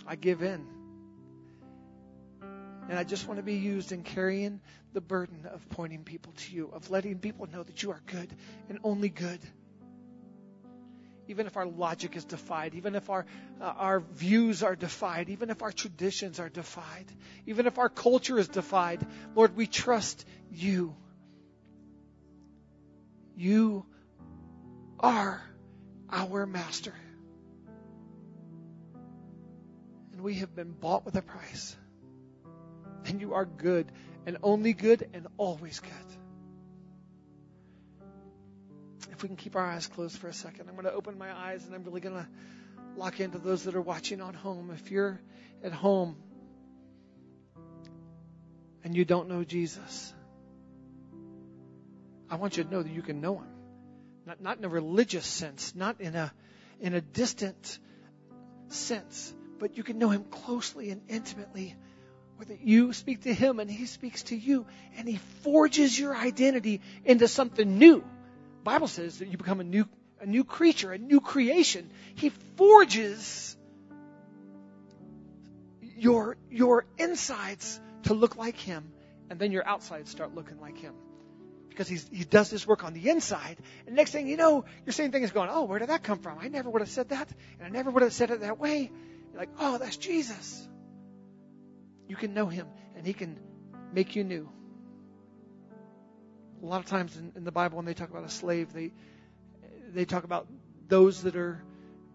I 0.06 0.16
give 0.16 0.42
in. 0.42 0.79
And 2.90 2.98
I 2.98 3.04
just 3.04 3.26
want 3.26 3.38
to 3.38 3.42
be 3.42 3.54
used 3.54 3.92
in 3.92 4.02
carrying 4.02 4.60
the 4.92 5.00
burden 5.00 5.46
of 5.46 5.66
pointing 5.70 6.04
people 6.04 6.32
to 6.32 6.54
you, 6.54 6.70
of 6.74 6.90
letting 6.90 7.18
people 7.20 7.46
know 7.46 7.62
that 7.62 7.82
you 7.82 7.92
are 7.92 8.02
good 8.06 8.28
and 8.68 8.80
only 8.84 9.08
good 9.08 9.40
even 11.30 11.46
if 11.46 11.56
our 11.56 11.64
logic 11.66 12.16
is 12.16 12.24
defied, 12.24 12.74
even 12.74 12.96
if 12.96 13.08
our, 13.08 13.24
uh, 13.60 13.64
our 13.64 14.00
views 14.00 14.64
are 14.64 14.74
defied, 14.74 15.28
even 15.28 15.48
if 15.48 15.62
our 15.62 15.70
traditions 15.70 16.40
are 16.40 16.48
defied, 16.48 17.06
even 17.46 17.68
if 17.68 17.78
our 17.78 17.88
culture 17.88 18.36
is 18.36 18.48
defied, 18.48 19.06
Lord, 19.36 19.54
we 19.54 19.68
trust 19.68 20.24
you. 20.50 20.96
You 23.36 23.86
are 24.98 25.40
our 26.10 26.46
master. 26.46 26.94
And 30.12 30.22
we 30.22 30.34
have 30.34 30.52
been 30.56 30.72
bought 30.72 31.04
with 31.04 31.14
a 31.14 31.22
price. 31.22 31.76
And 33.06 33.20
you 33.20 33.34
are 33.34 33.44
good 33.44 33.90
and 34.26 34.36
only 34.42 34.72
good 34.72 35.08
and 35.14 35.26
always 35.38 35.80
good. 35.80 35.90
if 39.20 39.24
we 39.24 39.28
can 39.28 39.36
keep 39.36 39.54
our 39.54 39.66
eyes 39.66 39.86
closed 39.86 40.16
for 40.16 40.28
a 40.28 40.32
second, 40.32 40.66
I'm 40.66 40.74
going 40.76 40.86
to 40.86 40.94
open 40.94 41.18
my 41.18 41.30
eyes 41.30 41.66
and 41.66 41.74
I'm 41.74 41.84
really 41.84 42.00
going 42.00 42.14
to 42.14 42.26
lock 42.96 43.20
into 43.20 43.36
those 43.36 43.64
that 43.64 43.74
are 43.74 43.80
watching 43.82 44.22
on 44.22 44.32
home. 44.32 44.70
If 44.70 44.90
you're 44.90 45.20
at 45.62 45.72
home 45.72 46.16
and 48.82 48.96
you 48.96 49.04
don't 49.04 49.28
know 49.28 49.44
Jesus, 49.44 50.14
I 52.30 52.36
want 52.36 52.56
you 52.56 52.64
to 52.64 52.70
know 52.70 52.82
that 52.82 52.90
you 52.90 53.02
can 53.02 53.20
know 53.20 53.36
him. 53.36 53.48
Not, 54.24 54.40
not 54.40 54.56
in 54.56 54.64
a 54.64 54.70
religious 54.70 55.26
sense, 55.26 55.74
not 55.74 56.00
in 56.00 56.16
a, 56.16 56.32
in 56.80 56.94
a 56.94 57.02
distant 57.02 57.78
sense, 58.68 59.34
but 59.58 59.76
you 59.76 59.82
can 59.82 59.98
know 59.98 60.08
him 60.08 60.24
closely 60.24 60.88
and 60.88 61.02
intimately 61.10 61.76
that 62.48 62.60
you 62.60 62.92
speak 62.92 63.22
to 63.22 63.34
him 63.34 63.60
and 63.60 63.70
he 63.70 63.86
speaks 63.86 64.24
to 64.24 64.36
you 64.36 64.66
and 64.96 65.08
he 65.08 65.16
forges 65.42 65.98
your 65.98 66.16
identity 66.16 66.80
into 67.04 67.28
something 67.28 67.78
new. 67.78 68.04
Bible 68.64 68.88
says 68.88 69.18
that 69.18 69.28
you 69.28 69.36
become 69.36 69.60
a 69.60 69.64
new 69.64 69.86
a 70.20 70.26
new 70.26 70.44
creature, 70.44 70.92
a 70.92 70.98
new 70.98 71.20
creation. 71.20 71.90
He 72.14 72.28
forges 72.56 73.56
your 75.96 76.36
your 76.50 76.84
insides 76.98 77.80
to 78.04 78.14
look 78.14 78.36
like 78.36 78.56
him, 78.56 78.92
and 79.30 79.38
then 79.38 79.52
your 79.52 79.66
outsides 79.66 80.10
start 80.10 80.34
looking 80.34 80.60
like 80.60 80.78
him. 80.78 80.94
Because 81.68 81.88
he's, 81.88 82.06
he 82.12 82.24
does 82.24 82.50
this 82.50 82.66
work 82.66 82.84
on 82.84 82.92
the 82.92 83.08
inside. 83.08 83.56
And 83.86 83.96
next 83.96 84.10
thing 84.10 84.26
you 84.26 84.36
know, 84.36 84.64
your 84.84 84.92
same 84.92 85.12
thing 85.12 85.22
is 85.22 85.30
going, 85.30 85.48
oh, 85.50 85.64
where 85.64 85.78
did 85.78 85.88
that 85.88 86.02
come 86.02 86.18
from? 86.18 86.38
I 86.38 86.48
never 86.48 86.68
would 86.68 86.82
have 86.82 86.90
said 86.90 87.10
that, 87.10 87.28
and 87.58 87.66
I 87.66 87.70
never 87.70 87.90
would 87.90 88.02
have 88.02 88.12
said 88.12 88.30
it 88.30 88.40
that 88.40 88.58
way. 88.58 88.90
You're 89.30 89.40
like, 89.40 89.50
oh, 89.58 89.78
that's 89.78 89.96
Jesus. 89.96 90.68
You 92.10 92.16
can 92.16 92.34
know 92.34 92.46
him, 92.46 92.66
and 92.96 93.06
he 93.06 93.14
can 93.14 93.38
make 93.94 94.16
you 94.16 94.24
new 94.24 94.48
a 96.62 96.66
lot 96.66 96.80
of 96.80 96.86
times 96.86 97.16
in, 97.16 97.32
in 97.36 97.44
the 97.44 97.52
Bible, 97.52 97.76
when 97.76 97.86
they 97.86 97.94
talk 97.94 98.10
about 98.10 98.24
a 98.24 98.28
slave, 98.28 98.72
they 98.72 98.92
they 99.92 100.04
talk 100.04 100.24
about 100.24 100.46
those 100.88 101.22
that 101.22 101.36
are 101.36 101.62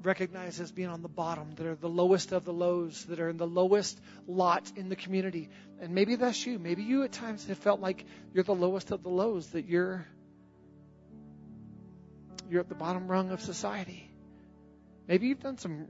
recognized 0.04 0.62
as 0.62 0.72
being 0.72 0.90
on 0.90 1.02
the 1.02 1.10
bottom, 1.10 1.52
that 1.56 1.66
are 1.66 1.76
the 1.76 1.90
lowest 1.90 2.32
of 2.32 2.46
the 2.46 2.54
lows, 2.54 3.06
that 3.06 3.20
are 3.20 3.30
in 3.30 3.38
the 3.38 3.48
lowest 3.48 4.00
lot 4.28 4.72
in 4.76 4.88
the 4.90 4.96
community. 4.96 5.50
And 5.82 5.94
maybe 5.94 6.16
that's 6.16 6.46
you. 6.46 6.60
Maybe 6.60 6.84
you 6.84 7.04
at 7.04 7.12
times 7.12 7.48
have 7.48 7.58
felt 7.58 7.82
like 7.82 8.06
you're 8.34 8.44
the 8.44 8.56
lowest 8.56 8.92
of 8.92 9.04
the 9.04 9.10
lows, 9.10 9.48
that 9.48 9.66
you're 9.66 10.06
you're 12.50 12.62
at 12.62 12.70
the 12.70 12.76
bottom 12.76 13.08
rung 13.08 13.32
of 13.32 13.42
society. 13.42 14.10
Maybe 15.08 15.28
you've 15.28 15.42
done 15.42 15.58
some 15.58 15.88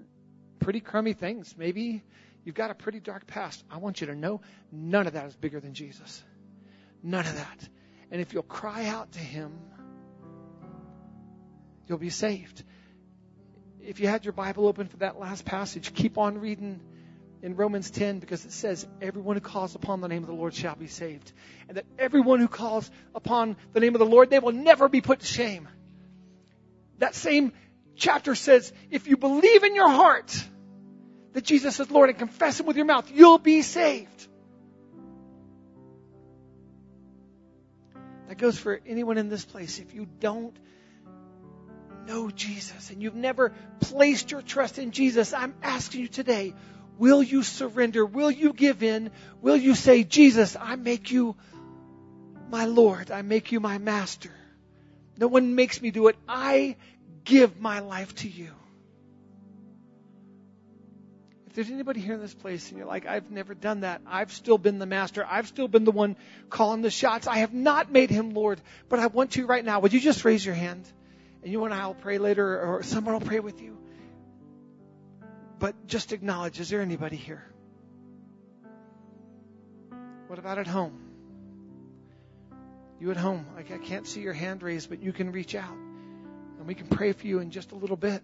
pretty 0.59 0.79
crummy 0.79 1.13
things. 1.13 1.53
Maybe 1.57 2.03
you've 2.45 2.55
got 2.55 2.71
a 2.71 2.75
pretty 2.75 3.01
dark 3.01 3.27
past. 3.27 3.61
I 3.69 3.77
want 3.77 3.99
you 3.99 4.07
to 4.07 4.15
know 4.15 4.39
none 4.71 5.07
of 5.07 5.13
that 5.13 5.25
is 5.25 5.35
bigger 5.35 5.59
than 5.59 5.73
Jesus. 5.73 6.23
None 7.03 7.25
of 7.25 7.35
that. 7.35 7.69
And 8.11 8.21
if 8.21 8.33
you'll 8.33 8.43
cry 8.43 8.85
out 8.85 9.11
to 9.13 9.19
Him, 9.19 9.59
you'll 11.87 11.97
be 11.97 12.11
saved. 12.11 12.63
If 13.81 13.99
you 13.99 14.07
had 14.07 14.23
your 14.23 14.31
Bible 14.31 14.67
open 14.67 14.87
for 14.87 14.97
that 14.97 15.19
last 15.19 15.43
passage, 15.43 15.93
keep 15.93 16.17
on 16.17 16.37
reading 16.37 16.79
in 17.41 17.55
Romans 17.55 17.91
10 17.91 18.19
because 18.19 18.45
it 18.45 18.51
says, 18.51 18.87
Everyone 19.01 19.35
who 19.35 19.41
calls 19.41 19.75
upon 19.75 20.01
the 20.01 20.07
name 20.07 20.23
of 20.23 20.27
the 20.27 20.33
Lord 20.33 20.53
shall 20.53 20.75
be 20.75 20.87
saved. 20.87 21.31
And 21.67 21.77
that 21.77 21.85
everyone 21.99 22.39
who 22.39 22.47
calls 22.47 22.89
upon 23.13 23.57
the 23.73 23.79
name 23.79 23.95
of 23.95 23.99
the 23.99 24.05
Lord, 24.05 24.29
they 24.29 24.39
will 24.39 24.51
never 24.51 24.87
be 24.87 25.01
put 25.01 25.19
to 25.19 25.25
shame. 25.25 25.67
That 26.99 27.15
same 27.15 27.53
chapter 27.95 28.35
says, 28.35 28.71
If 28.89 29.07
you 29.07 29.17
believe 29.17 29.63
in 29.63 29.75
your 29.75 29.89
heart 29.89 30.43
that 31.35 31.43
Jesus 31.43 31.81
is 31.81 31.91
Lord 31.91 32.09
and 32.09 32.17
confess 32.17 32.61
Him 32.61 32.65
with 32.65 32.77
your 32.77 32.85
mouth, 32.85 33.11
you'll 33.13 33.37
be 33.37 33.61
saved. 33.61 34.27
That 38.29 38.37
goes 38.37 38.57
for 38.57 38.79
anyone 38.85 39.17
in 39.17 39.27
this 39.27 39.43
place. 39.43 39.79
If 39.79 39.93
you 39.93 40.07
don't 40.21 40.57
know 42.07 42.31
Jesus 42.31 42.89
and 42.89 43.03
you've 43.03 43.15
never 43.15 43.51
placed 43.81 44.31
your 44.31 44.41
trust 44.41 44.79
in 44.79 44.91
Jesus, 44.91 45.33
I'm 45.33 45.53
asking 45.61 46.01
you 46.01 46.07
today, 46.07 46.53
Will 46.97 47.21
you 47.21 47.43
surrender? 47.43 48.05
Will 48.05 48.31
you 48.31 48.53
give 48.53 48.81
in? 48.81 49.11
Will 49.41 49.57
you 49.57 49.75
say, 49.75 50.05
Jesus, 50.05 50.55
I 50.57 50.77
make 50.77 51.11
you 51.11 51.35
my 52.49 52.63
Lord. 52.63 53.11
I 53.11 53.21
make 53.21 53.51
you 53.51 53.59
my 53.59 53.77
master. 53.77 54.31
No 55.17 55.27
one 55.27 55.55
makes 55.55 55.81
me 55.81 55.91
do 55.91 56.07
it. 56.07 56.15
I 56.29 56.77
give 57.25 57.59
my 57.59 57.79
life 57.79 58.15
to 58.15 58.29
you. 58.29 58.51
There's 61.55 61.71
anybody 61.71 62.01
here 62.01 62.15
in 62.15 62.19
this 62.19 62.33
place 62.33 62.67
and 62.67 62.77
you're 62.77 62.85
like, 62.85 63.07
I've 63.07 63.31
never 63.31 63.53
done 63.53 63.79
that, 63.81 64.01
I've 64.05 64.33
still 64.33 64.57
been 64.57 64.77
the 64.77 64.85
master, 64.85 65.25
I've 65.25 65.47
still 65.47 65.69
been 65.69 65.85
the 65.85 65.91
one 65.91 66.17
calling 66.49 66.81
the 66.81 66.91
shots, 66.91 67.27
I 67.27 67.37
have 67.37 67.53
not 67.53 67.89
made 67.89 68.09
him 68.09 68.31
Lord, 68.31 68.59
but 68.89 68.99
I 68.99 69.07
want 69.07 69.31
to 69.31 69.45
right 69.45 69.63
now, 69.63 69.79
would 69.79 69.93
you 69.93 70.01
just 70.01 70.25
raise 70.25 70.45
your 70.45 70.53
hand? 70.53 70.85
And 71.43 71.51
you 71.53 71.63
and 71.63 71.73
I 71.73 71.87
will 71.87 71.93
pray 71.93 72.17
later, 72.17 72.59
or 72.59 72.83
someone 72.83 73.13
will 73.13 73.21
pray 73.21 73.39
with 73.39 73.61
you. 73.61 73.77
But 75.57 75.87
just 75.87 76.11
acknowledge, 76.11 76.59
is 76.59 76.67
there 76.67 76.81
anybody 76.81 77.15
here? 77.15 77.45
What 80.27 80.39
about 80.39 80.57
at 80.57 80.67
home? 80.67 80.99
You 82.99 83.11
at 83.11 83.17
home, 83.17 83.45
I 83.57 83.61
can't 83.61 84.05
see 84.05 84.19
your 84.19 84.33
hand 84.33 84.61
raised, 84.61 84.89
but 84.89 85.01
you 85.01 85.13
can 85.13 85.31
reach 85.31 85.55
out 85.55 85.71
and 86.57 86.67
we 86.67 86.75
can 86.75 86.87
pray 86.87 87.13
for 87.13 87.25
you 87.25 87.39
in 87.39 87.51
just 87.51 87.71
a 87.71 87.75
little 87.75 87.95
bit. 87.95 88.21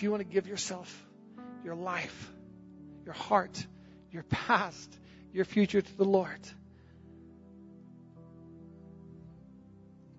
If 0.00 0.04
you 0.04 0.10
want 0.10 0.22
to 0.22 0.32
give 0.32 0.46
yourself, 0.46 1.06
your 1.62 1.74
life, 1.74 2.32
your 3.04 3.12
heart, 3.12 3.66
your 4.10 4.22
past, 4.22 4.98
your 5.30 5.44
future 5.44 5.82
to 5.82 5.96
the 5.98 6.06
Lord, 6.06 6.40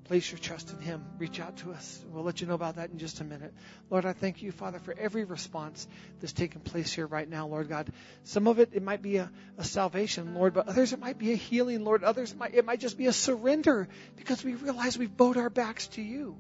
place 0.04 0.32
your 0.32 0.38
trust 0.38 0.72
in 0.72 0.80
Him. 0.82 1.04
Reach 1.18 1.40
out 1.40 1.58
to 1.58 1.72
us. 1.72 2.06
We'll 2.12 2.24
let 2.24 2.42
you 2.42 2.46
know 2.46 2.54
about 2.54 2.76
that 2.76 2.92
in 2.92 3.00
just 3.00 3.22
a 3.22 3.24
minute. 3.24 3.56
Lord, 3.90 4.06
I 4.06 4.14
thank 4.14 4.44
you, 4.44 4.52
Father, 4.52 4.78
for 4.78 4.94
every 4.96 5.24
response 5.24 5.88
that's 6.20 6.34
taking 6.34 6.62
place 6.62 6.94
here 6.94 7.08
right 7.08 7.28
now, 7.28 7.48
Lord 7.48 7.68
God. 7.68 7.92
Some 8.24 8.46
of 8.46 8.60
it, 8.60 8.70
it 8.74 8.84
might 8.84 9.02
be 9.02 9.18
a, 9.18 9.32
a 9.58 9.64
salvation, 9.64 10.36
Lord, 10.36 10.54
but 10.54 10.68
others, 10.68 10.94
it 10.94 11.00
might 11.00 11.18
be 11.18 11.32
a 11.32 11.36
healing, 11.36 11.84
Lord. 11.84 12.04
Others, 12.04 12.34
it 12.34 12.38
might, 12.38 12.54
it 12.54 12.66
might 12.66 12.82
just 12.82 13.00
be 13.00 13.08
a 13.08 13.14
surrender 13.14 13.88
because 14.16 14.44
we 14.44 14.54
realize 14.54 14.96
we've 14.96 15.18
bowed 15.18 15.38
our 15.38 15.50
backs 15.50 15.88
to 15.88 16.04
you. 16.04 16.38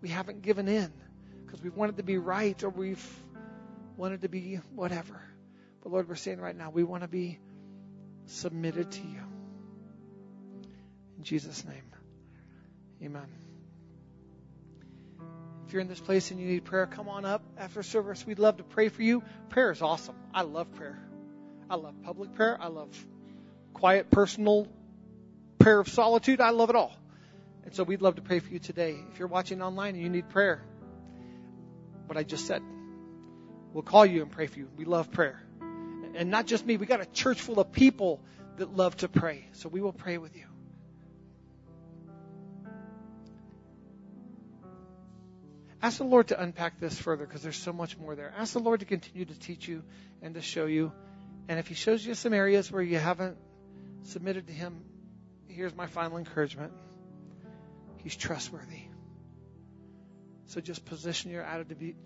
We 0.00 0.10
haven't 0.10 0.42
given 0.42 0.68
in 0.68 0.92
because 1.48 1.62
we've 1.62 1.76
wanted 1.76 1.96
to 1.96 2.02
be 2.02 2.18
right 2.18 2.62
or 2.62 2.68
we've 2.68 3.24
wanted 3.96 4.20
to 4.20 4.28
be 4.28 4.56
whatever. 4.74 5.18
But 5.82 5.92
Lord, 5.92 6.06
we're 6.06 6.14
saying 6.14 6.40
right 6.40 6.54
now, 6.54 6.68
we 6.68 6.84
want 6.84 7.04
to 7.04 7.08
be 7.08 7.38
submitted 8.26 8.90
to 8.92 9.00
you. 9.00 9.22
In 11.16 11.24
Jesus' 11.24 11.64
name. 11.64 11.82
Amen. 13.02 13.26
If 15.66 15.72
you're 15.72 15.80
in 15.80 15.88
this 15.88 16.00
place 16.00 16.30
and 16.30 16.38
you 16.38 16.46
need 16.46 16.66
prayer, 16.66 16.86
come 16.86 17.08
on 17.08 17.24
up 17.24 17.42
after 17.56 17.82
service. 17.82 18.26
We'd 18.26 18.38
love 18.38 18.58
to 18.58 18.64
pray 18.64 18.90
for 18.90 19.02
you. 19.02 19.22
Prayer 19.48 19.70
is 19.70 19.80
awesome. 19.80 20.16
I 20.34 20.42
love 20.42 20.70
prayer. 20.74 20.98
I 21.70 21.76
love 21.76 21.94
public 22.02 22.34
prayer. 22.34 22.58
I 22.60 22.68
love 22.68 22.88
quiet, 23.72 24.10
personal 24.10 24.68
prayer 25.58 25.80
of 25.80 25.88
solitude. 25.88 26.42
I 26.42 26.50
love 26.50 26.68
it 26.68 26.76
all. 26.76 26.92
And 27.64 27.74
so 27.74 27.84
we'd 27.84 28.02
love 28.02 28.16
to 28.16 28.22
pray 28.22 28.38
for 28.38 28.50
you 28.50 28.58
today. 28.58 28.96
If 29.12 29.18
you're 29.18 29.28
watching 29.28 29.62
online 29.62 29.94
and 29.94 30.02
you 30.02 30.10
need 30.10 30.28
prayer, 30.28 30.62
what 32.08 32.16
I 32.16 32.22
just 32.22 32.46
said, 32.46 32.62
we'll 33.72 33.82
call 33.82 34.06
you 34.06 34.22
and 34.22 34.30
pray 34.30 34.46
for 34.46 34.58
you. 34.58 34.68
We 34.76 34.84
love 34.84 35.10
prayer. 35.10 35.42
And 36.14 36.30
not 36.30 36.46
just 36.46 36.66
me, 36.66 36.76
we 36.76 36.86
got 36.86 37.00
a 37.00 37.06
church 37.06 37.40
full 37.40 37.60
of 37.60 37.70
people 37.70 38.20
that 38.56 38.74
love 38.74 38.96
to 38.98 39.08
pray. 39.08 39.46
So 39.52 39.68
we 39.68 39.80
will 39.80 39.92
pray 39.92 40.18
with 40.18 40.36
you. 40.36 40.46
Ask 45.80 45.98
the 45.98 46.04
Lord 46.04 46.28
to 46.28 46.40
unpack 46.40 46.80
this 46.80 47.00
further 47.00 47.24
because 47.24 47.42
there's 47.42 47.56
so 47.56 47.72
much 47.72 47.96
more 47.96 48.16
there. 48.16 48.34
Ask 48.36 48.52
the 48.52 48.58
Lord 48.58 48.80
to 48.80 48.86
continue 48.86 49.24
to 49.24 49.38
teach 49.38 49.68
you 49.68 49.84
and 50.22 50.34
to 50.34 50.42
show 50.42 50.66
you. 50.66 50.92
And 51.48 51.58
if 51.58 51.68
He 51.68 51.74
shows 51.74 52.04
you 52.04 52.14
some 52.14 52.32
areas 52.32 52.70
where 52.72 52.82
you 52.82 52.98
haven't 52.98 53.36
submitted 54.02 54.48
to 54.48 54.52
Him, 54.52 54.82
here's 55.46 55.74
my 55.74 55.86
final 55.86 56.18
encouragement 56.18 56.72
He's 57.98 58.16
trustworthy. 58.16 58.82
So 60.48 60.62
just 60.62 60.86
position 60.86 61.30
your 61.30 61.46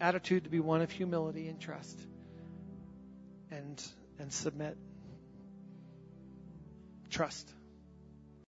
attitude 0.00 0.44
to 0.44 0.50
be 0.50 0.58
one 0.58 0.82
of 0.82 0.90
humility 0.90 1.46
and 1.46 1.60
trust 1.60 1.98
and, 3.52 3.82
and 4.18 4.32
submit. 4.32 4.76
Trust. 7.08 7.48